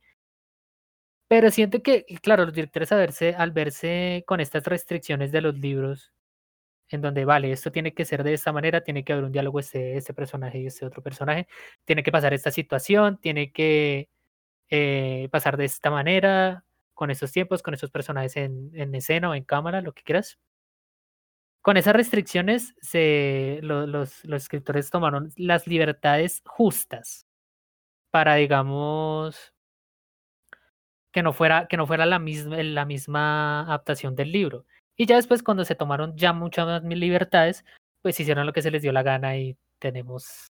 [1.27, 5.57] Pero siento que, claro, los directores al verse, al verse con estas restricciones de los
[5.57, 6.11] libros,
[6.89, 9.59] en donde, vale, esto tiene que ser de esta manera, tiene que haber un diálogo
[9.59, 11.47] este, este personaje y este otro personaje,
[11.85, 14.09] tiene que pasar esta situación, tiene que
[14.69, 16.65] eh, pasar de esta manera,
[17.01, 20.37] con esos tiempos, con esos personajes en, en escena o en cámara, lo que quieras.
[21.63, 27.25] Con esas restricciones, se, los, los escritores tomaron las libertades justas
[28.11, 29.51] para, digamos,
[31.11, 34.67] que no fuera, que no fuera la, misma, la misma adaptación del libro.
[34.95, 37.65] Y ya después, cuando se tomaron ya muchas más libertades,
[38.03, 40.51] pues hicieron lo que se les dio la gana y tenemos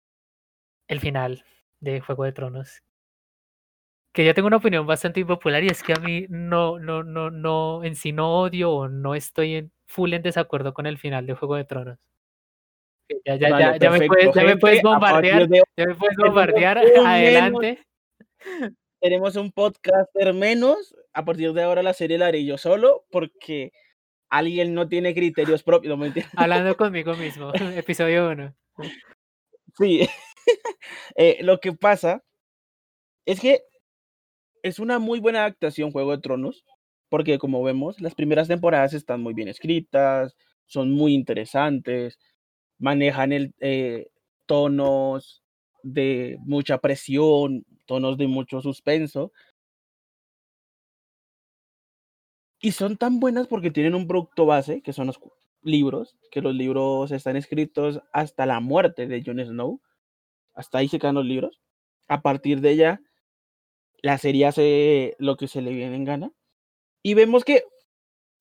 [0.88, 1.44] el final
[1.80, 2.84] de Juego de Tronos,
[4.16, 7.30] que yo tengo una opinión bastante impopular y es que a mí no, no, no,
[7.30, 11.28] no, en sí no odio o no estoy en full en desacuerdo con el final
[11.28, 12.00] de Juego de Tronos.
[13.26, 17.86] Ya, ya, ya, ya, me puedes, ya me puedes bombardear, ya me puedes bombardear, adelante.
[19.02, 23.74] tenemos un podcaster menos, a partir de ahora la serie la haré yo solo, porque
[24.30, 26.00] alguien no tiene criterios propios.
[26.38, 28.56] Hablando conmigo mismo, episodio 1.
[29.78, 30.08] Sí.
[31.16, 32.24] Eh, lo que pasa
[33.26, 33.64] es que
[34.66, 36.66] es una muy buena adaptación Juego de Tronos,
[37.10, 42.18] porque como vemos, las primeras temporadas están muy bien escritas, son muy interesantes,
[42.80, 44.08] manejan el, eh,
[44.48, 45.44] tonos
[45.84, 49.32] de mucha presión, tonos de mucho suspenso.
[52.60, 55.20] Y son tan buenas porque tienen un producto base, que son los
[55.62, 59.80] libros, que los libros están escritos hasta la muerte de Jon Snow.
[60.56, 61.62] Hasta ahí se quedan los libros.
[62.08, 63.02] A partir de ella,
[64.06, 66.32] la serie hace lo que se le viene en gana.
[67.02, 67.64] Y vemos que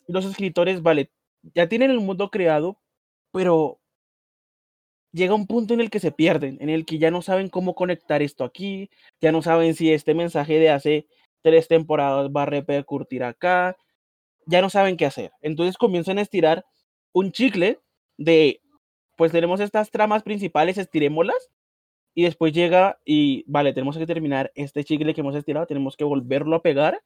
[0.07, 1.11] los escritores, vale,
[1.55, 2.79] ya tienen el mundo creado,
[3.33, 3.81] pero
[5.11, 7.75] llega un punto en el que se pierden, en el que ya no saben cómo
[7.75, 8.91] conectar esto aquí,
[9.23, 11.07] ya no saben si este mensaje de hace
[11.41, 13.75] tres temporadas va a repercutir acá,
[14.45, 15.33] ya no saben qué hacer.
[15.41, 16.67] Entonces comienzan a estirar
[17.15, 17.81] un chicle
[18.19, 18.61] de,
[19.17, 21.49] pues tenemos estas tramas principales, estirémoslas,
[22.15, 26.05] y después llega y, vale, tenemos que terminar este chicle que hemos estirado, tenemos que
[26.05, 27.03] volverlo a pegar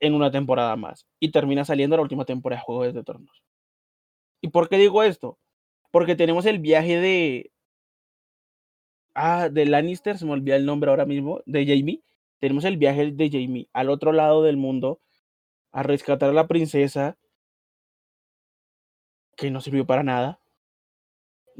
[0.00, 1.06] en una temporada más.
[1.18, 3.42] Y termina saliendo la última temporada de Juegos de Tronos.
[4.42, 5.38] ¿Y por qué digo esto?
[5.90, 7.52] Porque tenemos el viaje de...
[9.14, 12.02] Ah, de Lannister, se me olvida el nombre ahora mismo, de Jamie.
[12.38, 15.00] Tenemos el viaje de Jamie al otro lado del mundo
[15.72, 17.18] a rescatar a la princesa
[19.36, 20.39] que no sirvió para nada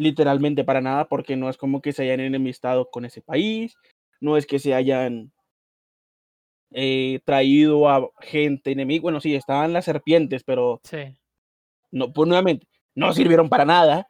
[0.01, 3.77] literalmente para nada, porque no es como que se hayan enemistado con ese país,
[4.19, 5.31] no es que se hayan
[6.73, 9.03] eh, traído a gente enemiga.
[9.03, 11.19] Bueno, sí, estaban las serpientes, pero sí.
[11.91, 14.09] no, pues nuevamente, no sirvieron para nada.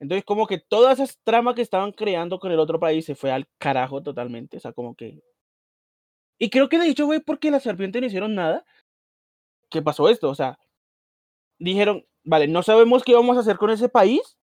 [0.00, 3.30] Entonces, como que todas esas tramas que estaban creando con el otro país se fue
[3.30, 4.56] al carajo totalmente.
[4.56, 5.20] O sea, como que.
[6.38, 8.64] Y creo que de hecho fue porque las serpientes no hicieron nada.
[9.70, 10.30] ¿Qué pasó esto?
[10.30, 10.58] O sea,
[11.58, 14.38] dijeron, vale, no sabemos qué vamos a hacer con ese país,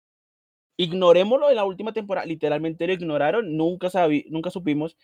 [0.78, 4.98] ignorémoslo en la última temporada, literalmente lo ignoraron, nunca, sabí, nunca supimos,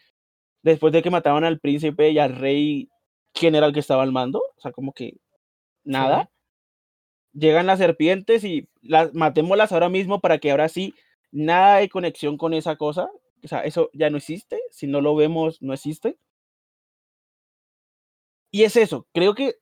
[0.64, 2.90] después de que mataban al príncipe y al rey,
[3.34, 5.18] quién era el que estaba al mando, o sea, como que
[5.84, 6.30] nada.
[7.34, 10.94] Llegan las serpientes y las matémoslas ahora mismo para que ahora sí
[11.32, 13.10] nada de conexión con esa cosa,
[13.44, 16.18] o sea, eso ya no existe, si no lo vemos, no existe.
[18.52, 19.56] Y es eso, creo que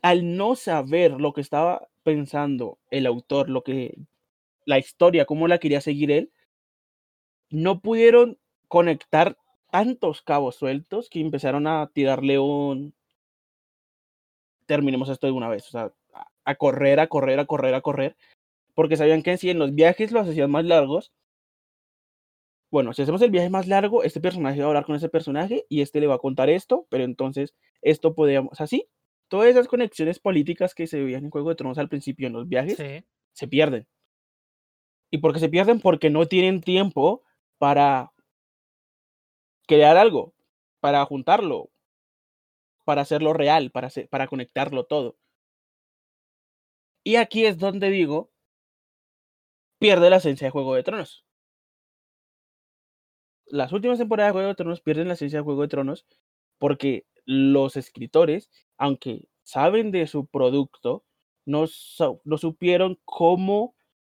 [0.00, 3.96] al no saber lo que estaba pensando el autor, lo que
[4.64, 6.32] la historia, cómo la quería seguir él,
[7.50, 9.36] no pudieron conectar
[9.70, 12.94] tantos cabos sueltos que empezaron a tirarle un...
[14.66, 15.92] Terminemos esto de una vez, o sea,
[16.44, 18.16] a correr, a correr, a correr, a correr,
[18.74, 21.12] porque sabían que si en los viajes los hacían más largos,
[22.70, 25.66] bueno, si hacemos el viaje más largo, este personaje va a hablar con ese personaje
[25.68, 28.88] y este le va a contar esto, pero entonces esto podríamos, así,
[29.28, 32.48] todas esas conexiones políticas que se veían en Juego de Tronos al principio en los
[32.48, 32.78] viajes,
[33.32, 33.86] se pierden.
[35.12, 35.78] ¿Y por qué se pierden?
[35.78, 37.22] Porque no tienen tiempo
[37.58, 38.12] para
[39.68, 40.32] crear algo,
[40.80, 41.70] para juntarlo,
[42.84, 45.18] para hacerlo real, para, para conectarlo todo.
[47.04, 48.30] Y aquí es donde digo,
[49.78, 51.26] pierde la esencia de Juego de Tronos.
[53.44, 56.06] Las últimas temporadas de Juego de Tronos pierden la esencia de Juego de Tronos
[56.56, 61.04] porque los escritores, aunque saben de su producto,
[61.44, 61.66] no,
[62.24, 63.74] no supieron cómo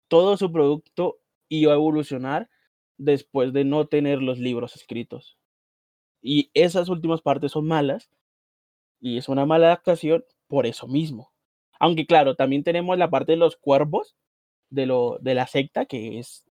[0.07, 2.49] todo su producto iba a evolucionar
[2.97, 5.37] después de no tener los libros escritos.
[6.21, 8.09] Y esas últimas partes son malas
[8.99, 11.33] y es una mala adaptación por eso mismo.
[11.79, 14.15] Aunque claro, también tenemos la parte de los cuervos
[14.69, 16.45] de, lo, de la secta, que es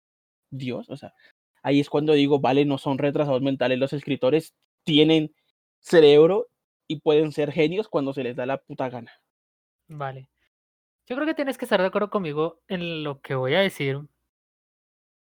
[0.49, 0.89] Dios.
[0.89, 1.13] O sea,
[1.61, 3.77] ahí es cuando digo, vale, no son retrasados mentales.
[3.77, 5.33] Los escritores tienen
[5.79, 6.47] cerebro
[6.87, 9.11] y pueden ser genios cuando se les da la puta gana.
[9.87, 10.29] Vale.
[11.09, 13.99] Yo creo que tienes que estar de acuerdo conmigo en lo que voy a decir.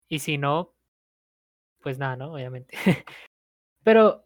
[0.08, 0.74] Y si no,
[1.80, 2.32] pues nada, ¿no?
[2.32, 2.74] Obviamente.
[3.84, 4.24] Pero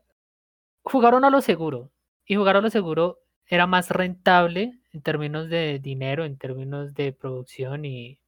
[0.84, 1.92] jugaron a lo seguro.
[2.26, 7.12] Y jugar a lo seguro era más rentable en términos de dinero, en términos de
[7.12, 8.20] producción y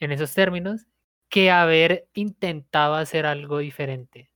[0.00, 0.86] en esos términos,
[1.28, 4.30] que haber intentado hacer algo diferente.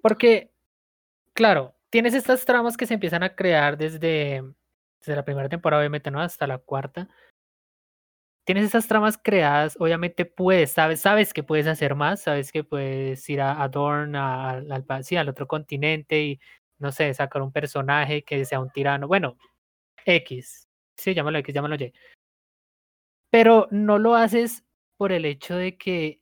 [0.00, 0.50] Porque,
[1.34, 4.42] claro, tienes estas tramas que se empiezan a crear desde
[5.02, 6.20] desde la primera temporada, obviamente, ¿no?
[6.20, 7.08] Hasta la cuarta.
[8.44, 13.28] Tienes esas tramas creadas, obviamente puedes, sabes, sabes que puedes hacer más, sabes que puedes
[13.30, 16.40] ir a, Dorn, al, al otro continente y,
[16.78, 19.06] no sé, sacar un personaje que sea un tirano.
[19.06, 19.36] Bueno,
[20.04, 20.68] X.
[20.96, 21.92] Sí, llámalo X, llámalo Y.
[23.30, 24.64] Pero no lo haces
[24.96, 26.20] por el hecho de que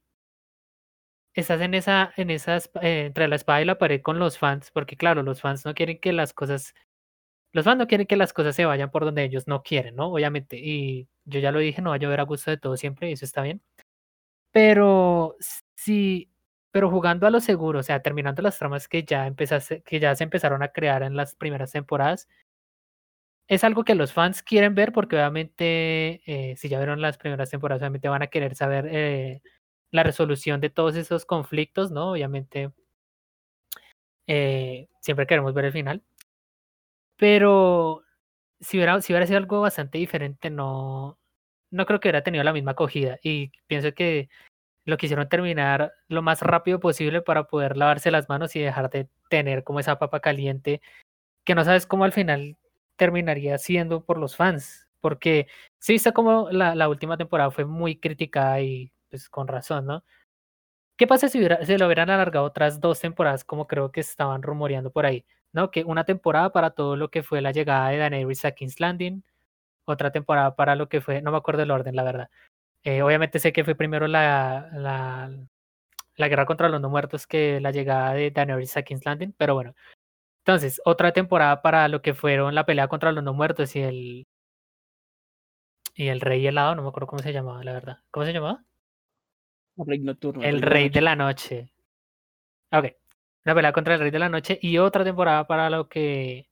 [1.34, 4.70] estás en esa, en esas, eh, entre la espada y la pared con los fans,
[4.70, 6.74] porque claro, los fans no quieren que las cosas
[7.52, 10.08] los fans no quieren que las cosas se vayan por donde ellos no quieren, ¿no?
[10.12, 10.56] Obviamente.
[10.58, 13.12] Y yo ya lo dije, no va a llover a gusto de todo siempre y
[13.14, 13.62] eso está bien.
[14.52, 15.36] Pero
[15.76, 16.30] sí,
[16.72, 19.32] pero jugando a lo seguro, o sea, terminando las tramas que ya
[19.84, 22.28] que ya se empezaron a crear en las primeras temporadas,
[23.48, 27.50] es algo que los fans quieren ver porque obviamente, eh, si ya vieron las primeras
[27.50, 29.42] temporadas, obviamente van a querer saber eh,
[29.90, 32.12] la resolución de todos esos conflictos, ¿no?
[32.12, 32.70] Obviamente,
[34.28, 36.02] eh, siempre queremos ver el final.
[37.20, 38.02] Pero
[38.60, 41.18] si hubiera, si hubiera sido algo bastante diferente, no,
[41.70, 43.18] no creo que hubiera tenido la misma acogida.
[43.22, 44.30] Y pienso que
[44.86, 49.08] lo quisieron terminar lo más rápido posible para poder lavarse las manos y dejar de
[49.30, 50.82] tener como esa papa caliente
[51.44, 52.58] que no sabes cómo al final
[52.96, 54.88] terminaría siendo por los fans.
[55.00, 55.48] Porque
[55.80, 60.04] sí está como la, última temporada fue muy criticada y pues con razón, ¿no?
[60.98, 64.42] ¿Qué pasa si hubiera, se lo hubieran alargado otras dos temporadas como creo que estaban
[64.42, 65.24] rumoreando por ahí?
[65.52, 65.70] ¿No?
[65.70, 69.24] Que una temporada para todo lo que fue la llegada de Daenerys a King's Landing,
[69.84, 72.30] otra temporada para lo que fue, no me acuerdo el orden, la verdad.
[72.84, 75.30] Eh, obviamente sé que fue primero la, la,
[76.16, 79.54] la guerra contra los no muertos que la llegada de Daenerys a King's Landing, pero
[79.54, 79.74] bueno,
[80.44, 84.26] entonces, otra temporada para lo que fueron la pelea contra los no muertos y el.
[85.94, 87.98] Y el rey helado, no me acuerdo cómo se llamaba, la verdad.
[88.10, 88.64] ¿Cómo se llamaba?
[89.76, 90.42] El rey nocturno.
[90.42, 91.70] El rey de la noche.
[92.72, 92.86] Ok.
[93.44, 96.48] Una pelea contra el rey de la noche y otra temporada para lo que.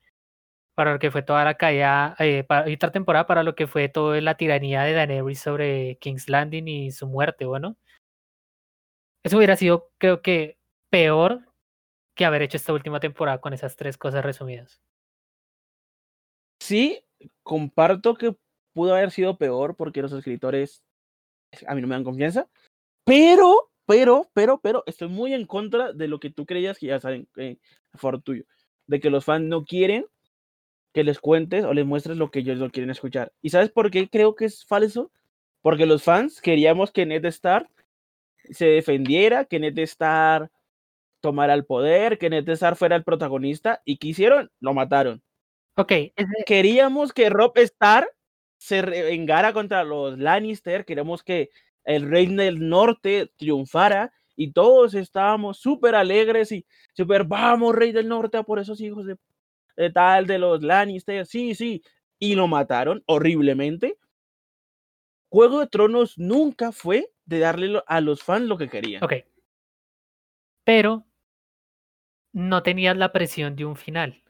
[0.74, 2.16] Para lo que fue toda la caída.
[2.18, 6.29] Eh, y otra temporada para lo que fue toda la tiranía de Daenerys sobre King's
[6.29, 7.77] Landing y su muerte, bueno.
[9.24, 10.59] Eso hubiera sido, creo que,
[10.90, 11.53] peor
[12.14, 14.81] que haber hecho esta última temporada con esas tres cosas resumidas.
[16.61, 17.05] Sí,
[17.42, 18.37] comparto que
[18.74, 20.83] pudo haber sido peor porque los escritores
[21.66, 22.48] a mí no me dan confianza,
[23.05, 27.01] pero, pero, pero, pero, estoy muy en contra de lo que tú creías que ya
[27.01, 27.57] saben eh,
[27.90, 28.44] a favor tuyo,
[28.87, 30.05] de que los fans no quieren
[30.92, 33.33] que les cuentes o les muestres lo que ellos no quieren escuchar.
[33.40, 35.11] ¿Y sabes por qué creo que es falso?
[35.62, 37.70] Porque los fans queríamos que Ned Stark
[38.51, 40.51] se defendiera, que Ned Stark
[41.22, 44.51] tomara el poder, que Ned Stark fuera el protagonista y ¿qué hicieron?
[44.61, 45.22] Lo mataron.
[45.77, 45.92] Ok.
[46.44, 48.11] Queríamos que Rob Stark
[48.59, 51.48] se revengara contra los Lannister, queríamos que
[51.88, 58.09] el rey del norte triunfara y todos estábamos súper alegres y súper, vamos, rey del
[58.09, 61.83] norte, a por esos hijos de, tal, de los Lannister, sí, sí,
[62.18, 63.96] y lo mataron horriblemente.
[65.31, 69.03] Juego de Tronos nunca fue de darle a los fans lo que querían.
[69.03, 69.14] Ok.
[70.64, 71.07] Pero
[72.35, 74.22] no tenías la presión de un final.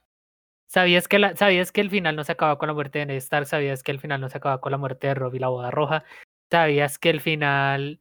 [0.68, 3.46] Sabías que, sabías que el final no se acababa con la muerte de Ned Stark,
[3.46, 5.70] sabías que el final no se acababa con la muerte de Robb y la boda
[5.70, 6.04] roja,
[6.50, 8.00] sabías que el final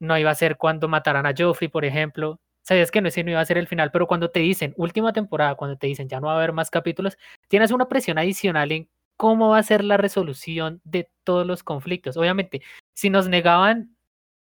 [0.00, 3.30] no iba a ser cuando mataran a Joffrey, por ejemplo, sabías que no, ese no
[3.30, 6.20] iba a ser el final, pero cuando te dicen última temporada, cuando te dicen ya
[6.20, 9.84] no va a haber más capítulos, tienes una presión adicional en cómo va a ser
[9.84, 12.16] la resolución de todos los conflictos.
[12.16, 12.62] Obviamente,
[12.94, 13.96] si nos negaban,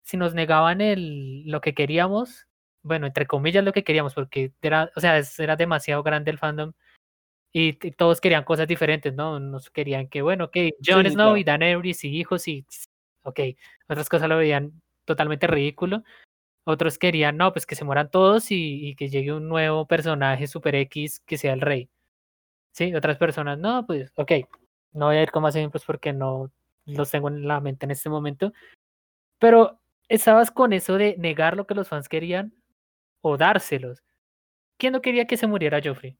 [0.03, 2.47] si nos negaban el, lo que queríamos,
[2.81, 6.73] bueno, entre comillas lo que queríamos, porque era, o sea, era demasiado grande el fandom
[7.53, 9.39] y, todos querían cosas diferentes, ¿no?
[9.39, 12.65] Nos querían que, bueno, ok, Jon Snow y Daenerys y hijos y,
[13.23, 13.39] ok,
[13.89, 16.03] otras cosas lo veían totalmente ridículo.
[16.65, 20.75] Otros querían, no, pues que se mueran todos y, que llegue un nuevo personaje super
[20.75, 21.89] X que sea el rey.
[22.73, 24.31] Sí, otras personas, no, pues, ok,
[24.93, 26.51] no voy a ir con más ejemplos porque no
[26.85, 28.53] los tengo en la mente en este momento.
[29.39, 32.53] Pero estabas con eso de negar lo que los fans querían
[33.21, 34.03] o dárselos.
[34.77, 36.17] ¿Quién no quería que se muriera Joffrey?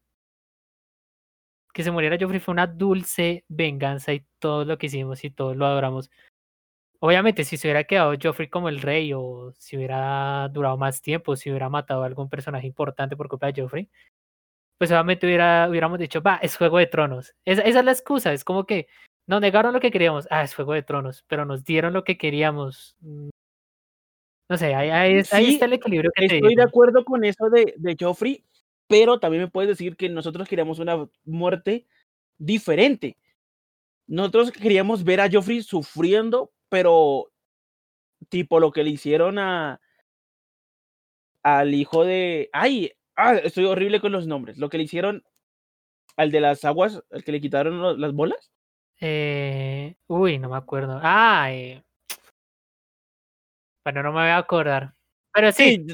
[1.74, 5.58] Que se muriera Joffrey fue una dulce venganza y todo lo que hicimos y todos
[5.58, 6.10] lo adoramos.
[7.06, 11.36] Obviamente, si se hubiera quedado Joffrey como el rey o si hubiera durado más tiempo,
[11.36, 13.90] si hubiera matado a algún personaje importante por culpa de Joffrey,
[14.78, 17.36] pues obviamente hubiera, hubiéramos dicho, va, es Juego de Tronos.
[17.44, 18.88] Esa, esa es la excusa, es como que
[19.28, 22.18] nos negaron lo que queríamos, ah, es Juego de Tronos, pero nos dieron lo que
[22.18, 23.30] queríamos, mm,
[24.50, 27.98] no sé, ahí, ahí, está el equilibrio que Estoy de acuerdo con eso de, de
[28.00, 28.46] Joffrey,
[28.88, 31.86] pero también me puedes decir que nosotros queríamos una muerte
[32.38, 33.18] diferente.
[34.08, 37.32] Nosotros queríamos ver a Joffrey sufriendo, pero
[38.30, 39.80] tipo lo que le hicieron a
[41.44, 42.50] al hijo de.
[42.52, 42.94] ¡Ay!
[43.16, 44.58] Ah, estoy horrible con los nombres.
[44.58, 45.24] Lo que le hicieron
[46.18, 48.52] al de las aguas, al que le quitaron las bolas.
[49.00, 51.00] Eh, uy, no me acuerdo.
[51.04, 51.84] Ah, eh,
[53.86, 54.96] bueno, no me voy a acordar.
[55.32, 55.86] Pero sí,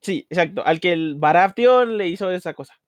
[0.00, 0.64] sí, exacto.
[0.64, 2.81] Al que el Baratheon le hizo esa cosa.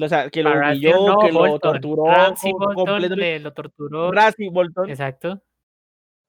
[0.00, 2.06] O sea, que lo humilló, que lo torturó.
[2.06, 4.10] Ramsey Bolton le, lo torturó.
[4.10, 4.88] Ramsey Bolton.
[4.88, 5.42] Exacto.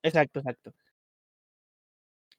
[0.02, 0.74] Exacto, exacto.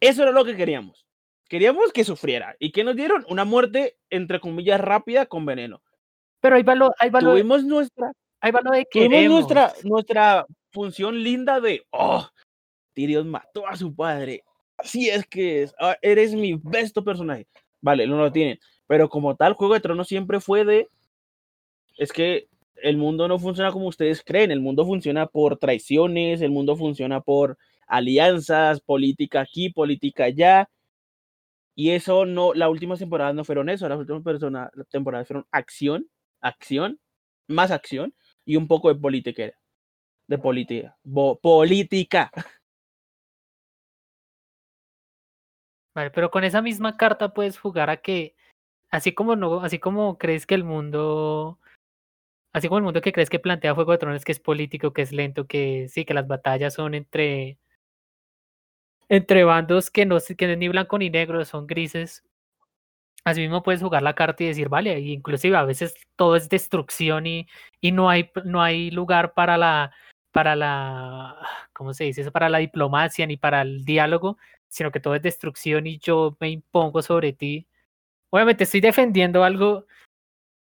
[0.00, 1.06] Eso era lo que queríamos.
[1.48, 2.56] Queríamos que sufriera.
[2.58, 3.24] ¿Y que nos dieron?
[3.28, 5.82] Una muerte, entre comillas, rápida con veneno.
[6.40, 7.34] Pero hay valor, hay valor.
[7.34, 8.12] Tuvimos nuestra.
[8.40, 9.06] Hay valor de que.
[9.06, 12.28] Tuvimos nuestra, nuestra función linda de, oh,
[12.92, 14.42] Tyrion mató a su padre.
[14.76, 17.46] Así es que es, ah, eres mi besto personaje.
[17.80, 18.58] Vale, no lo tienen.
[18.86, 20.88] Pero como tal, Juego de Tronos siempre fue de,
[21.96, 26.50] es que el mundo no funciona como ustedes creen, el mundo funciona por traiciones, el
[26.50, 30.68] mundo funciona por alianzas, política aquí, política allá.
[31.74, 34.22] Y eso no, las últimas temporadas no fueron eso, las últimas
[34.90, 36.08] temporadas fueron acción,
[36.40, 37.00] acción,
[37.48, 38.14] más acción
[38.44, 39.52] y un poco de política.
[40.26, 40.96] De política.
[41.42, 42.30] política.
[45.94, 48.34] Vale, pero con esa misma carta puedes jugar a que,
[48.90, 51.60] así como no, así como crees que el mundo,
[52.54, 55.02] así como el mundo que crees que plantea Juego de Tronos, que es político, que
[55.02, 57.58] es lento, que sí, que las batallas son entre
[59.08, 62.24] entre bandos que no, que es ni blanco ni negro, son grises.
[63.24, 67.26] Así mismo puedes jugar la carta y decir, vale, inclusive a veces todo es destrucción
[67.26, 67.48] y,
[67.80, 69.92] y no, hay, no hay lugar para la,
[70.32, 71.36] para la,
[71.72, 72.32] ¿cómo se dice eso?
[72.32, 74.38] Para la diplomacia ni para el diálogo,
[74.68, 77.66] sino que todo es destrucción y yo me impongo sobre ti.
[78.30, 79.86] Obviamente estoy defendiendo algo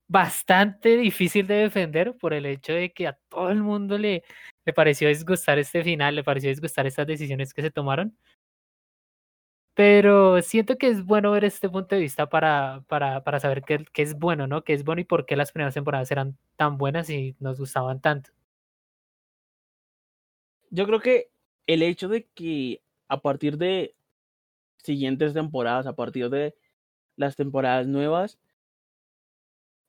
[0.07, 4.23] bastante difícil de defender por el hecho de que a todo el mundo le,
[4.65, 8.17] le pareció disgustar este final, le pareció disgustar estas decisiones que se tomaron.
[9.75, 13.85] Pero siento que es bueno ver este punto de vista para, para, para saber qué,
[13.93, 14.63] qué, es bueno, ¿no?
[14.63, 18.01] Qué es bueno y por qué las primeras temporadas eran tan buenas y nos gustaban
[18.01, 18.31] tanto.
[20.71, 21.29] Yo creo que
[21.67, 23.95] el hecho de que a partir de
[24.77, 26.55] siguientes temporadas, a partir de
[27.17, 28.39] las temporadas nuevas,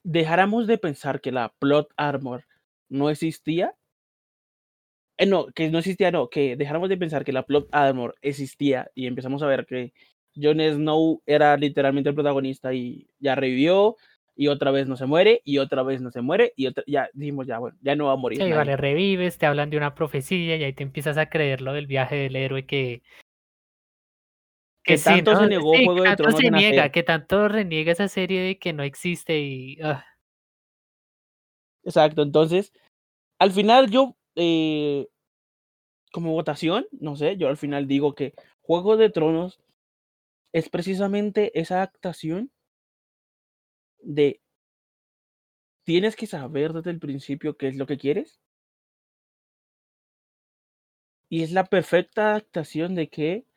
[0.09, 2.45] dejáramos de pensar que la plot armor
[2.89, 3.75] no existía
[5.19, 8.91] eh, no, que no existía, no, que dejáramos de pensar que la plot armor existía
[8.95, 9.93] y empezamos a ver que
[10.35, 13.97] Jon Snow era literalmente el protagonista y ya revivió
[14.37, 17.11] y otra vez no se muere y otra vez no se muere y otra, ya
[17.13, 18.41] dijimos ya bueno, ya no va a morir.
[18.41, 21.73] Sí, vale, revives, te hablan de una profecía y ahí te empiezas a creer lo
[21.73, 23.03] del viaje del héroe que
[24.89, 28.59] que, tanto se negó Juego de Tronos se niega, que tanto reniega esa serie de
[28.59, 30.05] que no existe y ah.
[31.85, 32.73] Exacto, entonces
[33.39, 35.09] al final yo eh,
[36.13, 39.61] como votación, no sé, yo al final digo que Juego de Tronos
[40.53, 42.51] es precisamente esa adaptación
[44.01, 44.41] de
[45.85, 48.41] tienes que saber desde el principio qué es lo que quieres.
[51.31, 53.48] Y es la perfecta adaptación de que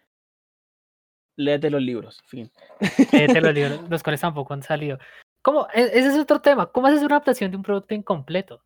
[1.35, 2.51] léete los libros, fin.
[3.11, 4.99] Léete los libros, los cuales tampoco han salido.
[5.41, 5.67] ¿Cómo?
[5.73, 6.71] E-, ese es otro tema.
[6.71, 8.63] ¿Cómo haces una adaptación de un producto incompleto?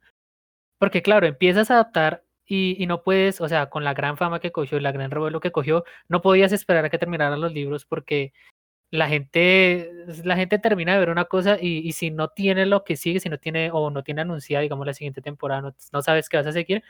[0.79, 4.39] Porque claro, empiezas a adaptar y, y, no puedes, o sea, con la gran fama
[4.39, 7.85] que cogió, la gran revuelo que cogió, no podías esperar a que terminaran los libros
[7.85, 8.33] porque
[8.91, 9.91] la gente,
[10.23, 13.19] la gente termina de ver una cosa y, y si no tiene lo que sigue,
[13.19, 16.37] si no tiene o no tiene anunciada, digamos, la siguiente temporada, no, no sabes qué
[16.37, 16.83] vas a seguir,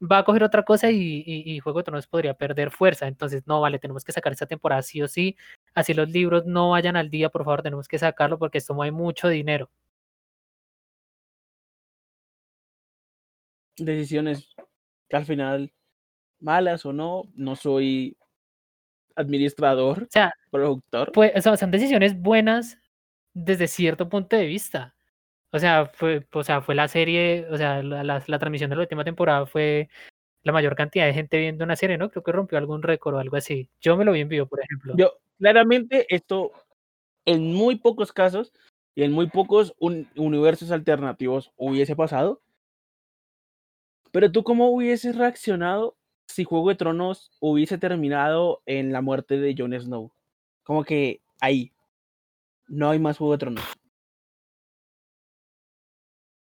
[0.00, 3.06] va a coger otra cosa y, y, Juego de Tronos podría perder fuerza.
[3.06, 5.36] Entonces, no, vale, tenemos que sacar esta temporada sí o sí.
[5.74, 8.92] Así los libros no vayan al día, por favor, tenemos que sacarlo porque esto mueve
[8.92, 9.70] mucho dinero.
[13.78, 14.54] decisiones
[15.08, 15.72] que al final,
[16.40, 18.16] malas o no, no soy
[19.14, 21.12] administrador, o sea, productor.
[21.12, 22.78] Pues, son decisiones buenas
[23.32, 24.95] desde cierto punto de vista.
[25.52, 29.04] O sea, fue, o sea, fue la serie, o sea, la, transmisión de la última
[29.04, 29.88] temporada fue
[30.42, 32.10] la mayor cantidad de gente viendo una serie, ¿no?
[32.10, 33.68] Creo que rompió algún récord o algo así.
[33.80, 34.94] Yo me lo vi en vivo, por ejemplo.
[34.96, 36.52] Yo, claramente, esto
[37.24, 38.52] en muy pocos casos
[38.94, 42.40] y en muy pocos un, universos alternativos hubiese pasado,
[44.12, 49.54] pero tú, ¿cómo hubieses reaccionado si Juego de Tronos hubiese terminado en la muerte de
[49.56, 50.10] Jon Snow?
[50.62, 51.72] Como que ahí.
[52.66, 53.64] No hay más Juego de Tronos.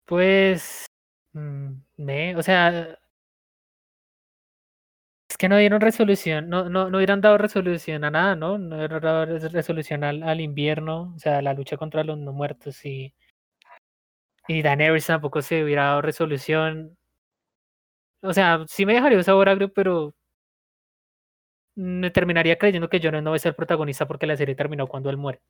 [0.07, 0.85] Pues.
[1.33, 2.97] Mmm, o sea.
[5.29, 8.57] Es que no dieron resolución, no, no, no hubieran dado resolución a nada, ¿no?
[8.57, 12.85] No hubieran dado resolución al, al invierno, o sea, la lucha contra los no muertos
[12.85, 13.13] y.
[14.47, 16.95] Y Daenerys tampoco se hubiera dado resolución
[18.23, 20.13] o sea, sí me dejaría un sabor agrio, pero
[21.75, 25.09] me terminaría creyendo que Jon no va ser el protagonista porque la serie terminó cuando
[25.09, 25.41] él muere.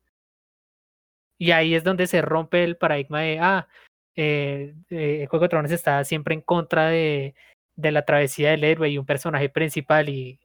[1.40, 3.68] Y ahí es donde se rompe el paradigma de, ah,
[4.16, 7.34] eh, eh, Juego de Tronos está siempre en contra de,
[7.76, 10.40] de la travesía del héroe y un personaje principal y...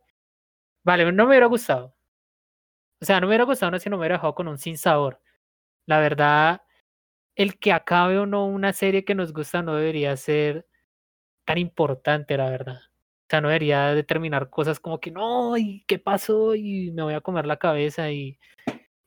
[0.83, 1.95] Vale, no me hubiera gustado.
[3.01, 4.77] O sea, no me hubiera gustado no si no me hubiera dejado con un sin
[4.77, 5.21] sabor.
[5.87, 6.61] La verdad,
[7.35, 10.67] el que acabe o no una serie que nos gusta no debería ser
[11.45, 12.77] tan importante, la verdad.
[12.77, 16.55] O sea, no debería determinar cosas como que no, ¿y qué pasó?
[16.55, 18.39] Y me voy a comer la cabeza y,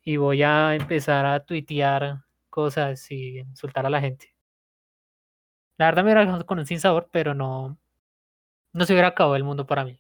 [0.05, 4.35] y voy a empezar a tuitear cosas y insultar a la gente.
[5.81, 7.79] La verdad me hubiera con un sin sabor, pero no,
[8.75, 9.99] no se hubiera acabado el mundo para mí.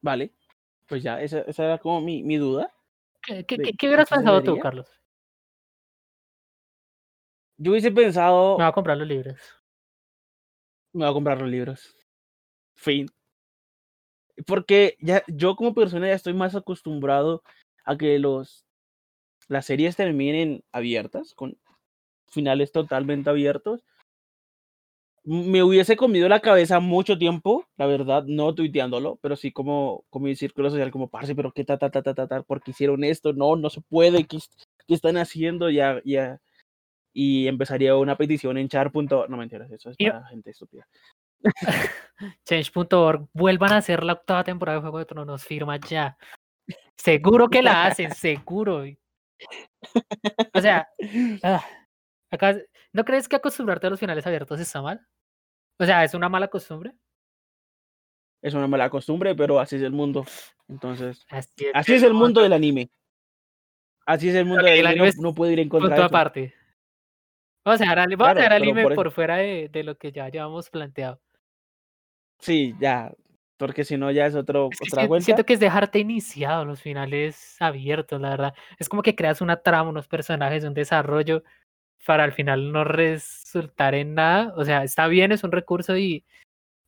[0.00, 0.32] Vale,
[0.88, 2.72] pues ya, esa, esa era como mi, mi duda.
[3.20, 4.58] ¿Qué, qué, de qué- qué hubieras pensado tú.
[4.60, 4.88] Carlos?
[7.58, 9.38] Yo hubiese pensado, Me voy a comprar los libros.
[10.94, 11.94] me voy a comprar los libros.
[12.76, 13.08] Fin.
[14.46, 17.42] Porque ya yo como persona ya estoy más acostumbrado
[17.84, 18.64] a que los
[19.48, 21.58] las series terminen abiertas, con
[22.32, 23.84] finales totalmente abiertos.
[25.24, 30.26] Me hubiese comido la cabeza mucho tiempo, la verdad, no tuiteándolo, pero sí como, como
[30.26, 32.72] mi círculo social, como parce, pero qué ta ta ta ta ta, ta, ¿por qué
[32.72, 33.32] hicieron esto?
[33.32, 34.38] No, no se puede, ¿qué,
[34.88, 35.70] qué están haciendo?
[35.70, 36.40] Ya, ya.
[37.12, 38.90] Y empezaría una petición en char.
[38.94, 40.88] No mentiras, eso es para gente estúpida.
[42.44, 46.16] Change.org, vuelvan a hacer la octava temporada de Juego de Tronos, firma ya.
[46.96, 48.84] Seguro que la hacen, seguro.
[50.54, 50.88] O sea,
[51.42, 51.64] ah,
[52.32, 52.56] acá,
[52.92, 55.06] ¿no crees que acostumbrarte a los finales abiertos está mal?
[55.78, 56.92] O sea, es una mala costumbre.
[58.42, 60.24] Es una mala costumbre, pero así es el mundo.
[60.68, 62.90] Entonces, Así es, así es el mundo del anime.
[64.04, 66.04] Así es el mundo del el anime, no, no puede ir en contra de eso.
[66.06, 66.54] aparte.
[67.64, 70.68] Vamos a dejar, al- a dejar anime por fuera de, de lo que ya llevamos
[70.70, 71.20] planteado.
[72.40, 73.12] Sí, ya,
[73.56, 75.24] porque si no ya es otro, Es otra vuelta.
[75.24, 78.54] siento que es dejarte iniciado los finales abiertos, la verdad.
[78.78, 81.44] Es como que creas una trama, unos personajes, un desarrollo
[82.04, 84.52] para al final no resultar en nada.
[84.56, 86.24] O sea, está bien, es un recurso y,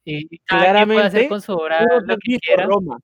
[0.05, 2.67] puede hacer Claramente, con su Tú obra no lo que quiera.
[2.67, 2.99] Roma.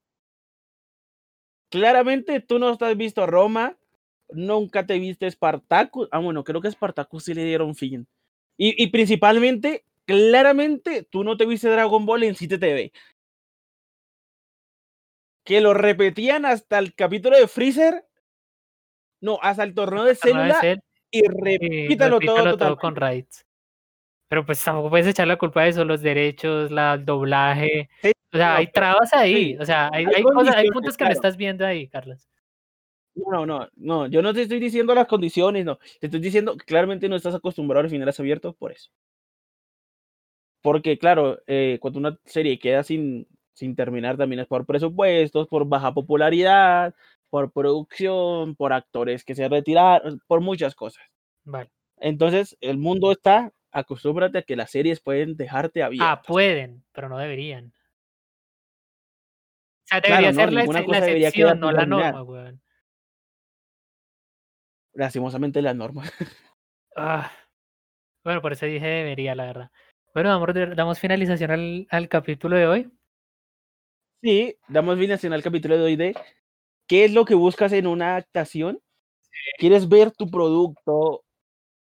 [1.71, 3.77] Claramente tú no has visto Roma,
[4.31, 6.09] nunca te viste Spartacus.
[6.11, 8.07] Ah, bueno, creo que Spartacus sí le dieron fin.
[8.57, 12.93] Y, y principalmente, claramente, tú no te viste Dragon Ball en Cite TV.
[15.45, 18.05] Que lo repetían hasta el capítulo de Freezer.
[19.21, 20.61] No, hasta el torneo de célula.
[21.13, 22.81] Y y repítalo, todo, repítalo todo totalmente.
[22.81, 23.47] con raids.
[24.29, 27.91] Pero pues tampoco puedes echar la culpa de eso, los derechos, la, el doblaje.
[28.03, 29.55] Sí, O sea, no, hay trabas ahí.
[29.55, 31.13] sí, O sea, hay, hay hay cosas, hay puntos que no claro.
[31.13, 32.29] estás viendo ahí, Carlos.
[33.15, 35.79] No, no, no, yo no te estoy diciendo las condiciones, no.
[36.01, 38.91] Te estoy diciendo que claramente no estás acostumbrado a los finales abiertos por eso.
[40.63, 45.67] Porque, claro, eh, cuando una serie queda sin, sin terminar también es por presupuestos, por
[45.67, 46.95] baja popularidad,
[47.31, 51.05] por producción, por actores que se retiraron, por muchas cosas.
[51.45, 51.71] Vale.
[51.97, 56.27] Entonces, el mundo está, acostúmbrate a que las series pueden dejarte Ah, abiertas.
[56.27, 57.67] pueden, pero no deberían.
[57.67, 57.73] O
[59.87, 62.61] sea, Claro, debería no, ser la, la excepción, no la norma, weón.
[64.95, 66.13] Lastimosamente las normas.
[66.97, 67.31] Ah,
[68.25, 69.71] Bueno, por eso dije debería, la verdad.
[70.13, 72.91] Bueno, damos, damos finalización al, al capítulo de hoy.
[74.23, 76.15] Sí, damos fin al capítulo de hoy de
[76.91, 78.83] qué es lo que buscas en una adaptación.
[79.59, 81.23] ¿Quieres ver tu producto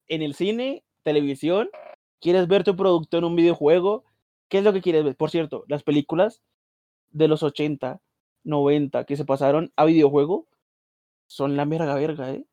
[0.07, 1.69] en el cine, televisión?
[2.19, 4.03] ¿Quieres ver tu producto en un videojuego?
[4.49, 5.15] ¿Qué es lo que quieres ver?
[5.15, 6.41] Por cierto, las películas
[7.11, 8.01] de los 80,
[8.45, 10.47] 90 que se pasaron a videojuego
[11.27, 12.43] son la verga verga, ¿eh?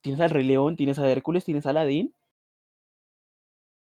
[0.00, 2.14] Tienes al Rey León, tienes a Hércules, tienes a Aladdin.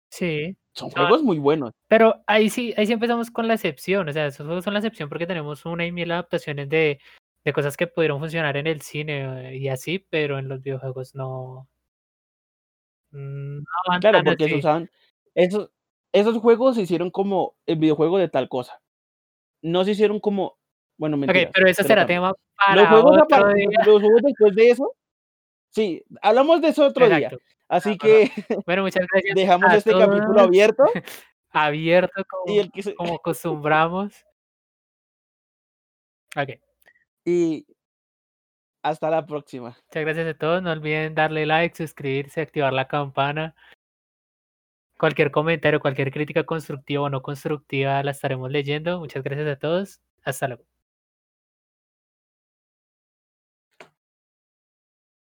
[0.10, 0.58] Sí.
[0.74, 1.72] Son juegos muy buenos.
[1.88, 4.10] Pero ahí sí, ahí sí empezamos con la excepción.
[4.10, 7.00] O sea, esos juegos son la excepción porque tenemos una y mil adaptaciones de,
[7.48, 11.16] de cosas que pudieron funcionar en el cine eh, y así, pero en los videojuegos
[11.16, 11.68] no.
[13.12, 14.56] mm, No Claro, porque así.
[14.56, 14.92] usaban.
[15.34, 15.70] Esos,
[16.12, 18.82] esos juegos se hicieron como el videojuego de tal cosa.
[19.62, 20.58] No se hicieron como.
[20.98, 21.52] Bueno, Ok, mentiras.
[21.54, 23.70] pero eso será tema Los para juegos, otro día.
[23.86, 24.94] los juegos después de eso.
[25.70, 27.18] Sí, hablamos de eso otro día.
[27.28, 27.46] Exacto.
[27.70, 28.32] Así Ah, que
[28.66, 29.36] Bueno, muchas gracias.
[29.36, 30.48] dejamos este capítulo todos.
[30.48, 30.84] abierto.
[31.52, 34.14] Abierto como, Y, el que se- como acostumbramos.
[36.36, 36.50] Ok.
[37.28, 37.68] Y
[38.82, 39.78] hasta la próxima.
[39.90, 40.64] Muchas gracias a todos.
[40.64, 43.54] No olviden darle like, suscribirse, activar la campana.
[44.98, 49.00] Cualquier comentario, cualquier crítica constructiva o no constructiva la estaremos leyendo.
[49.00, 50.00] Muchas gracias a todos.
[50.24, 50.77] Hasta luego.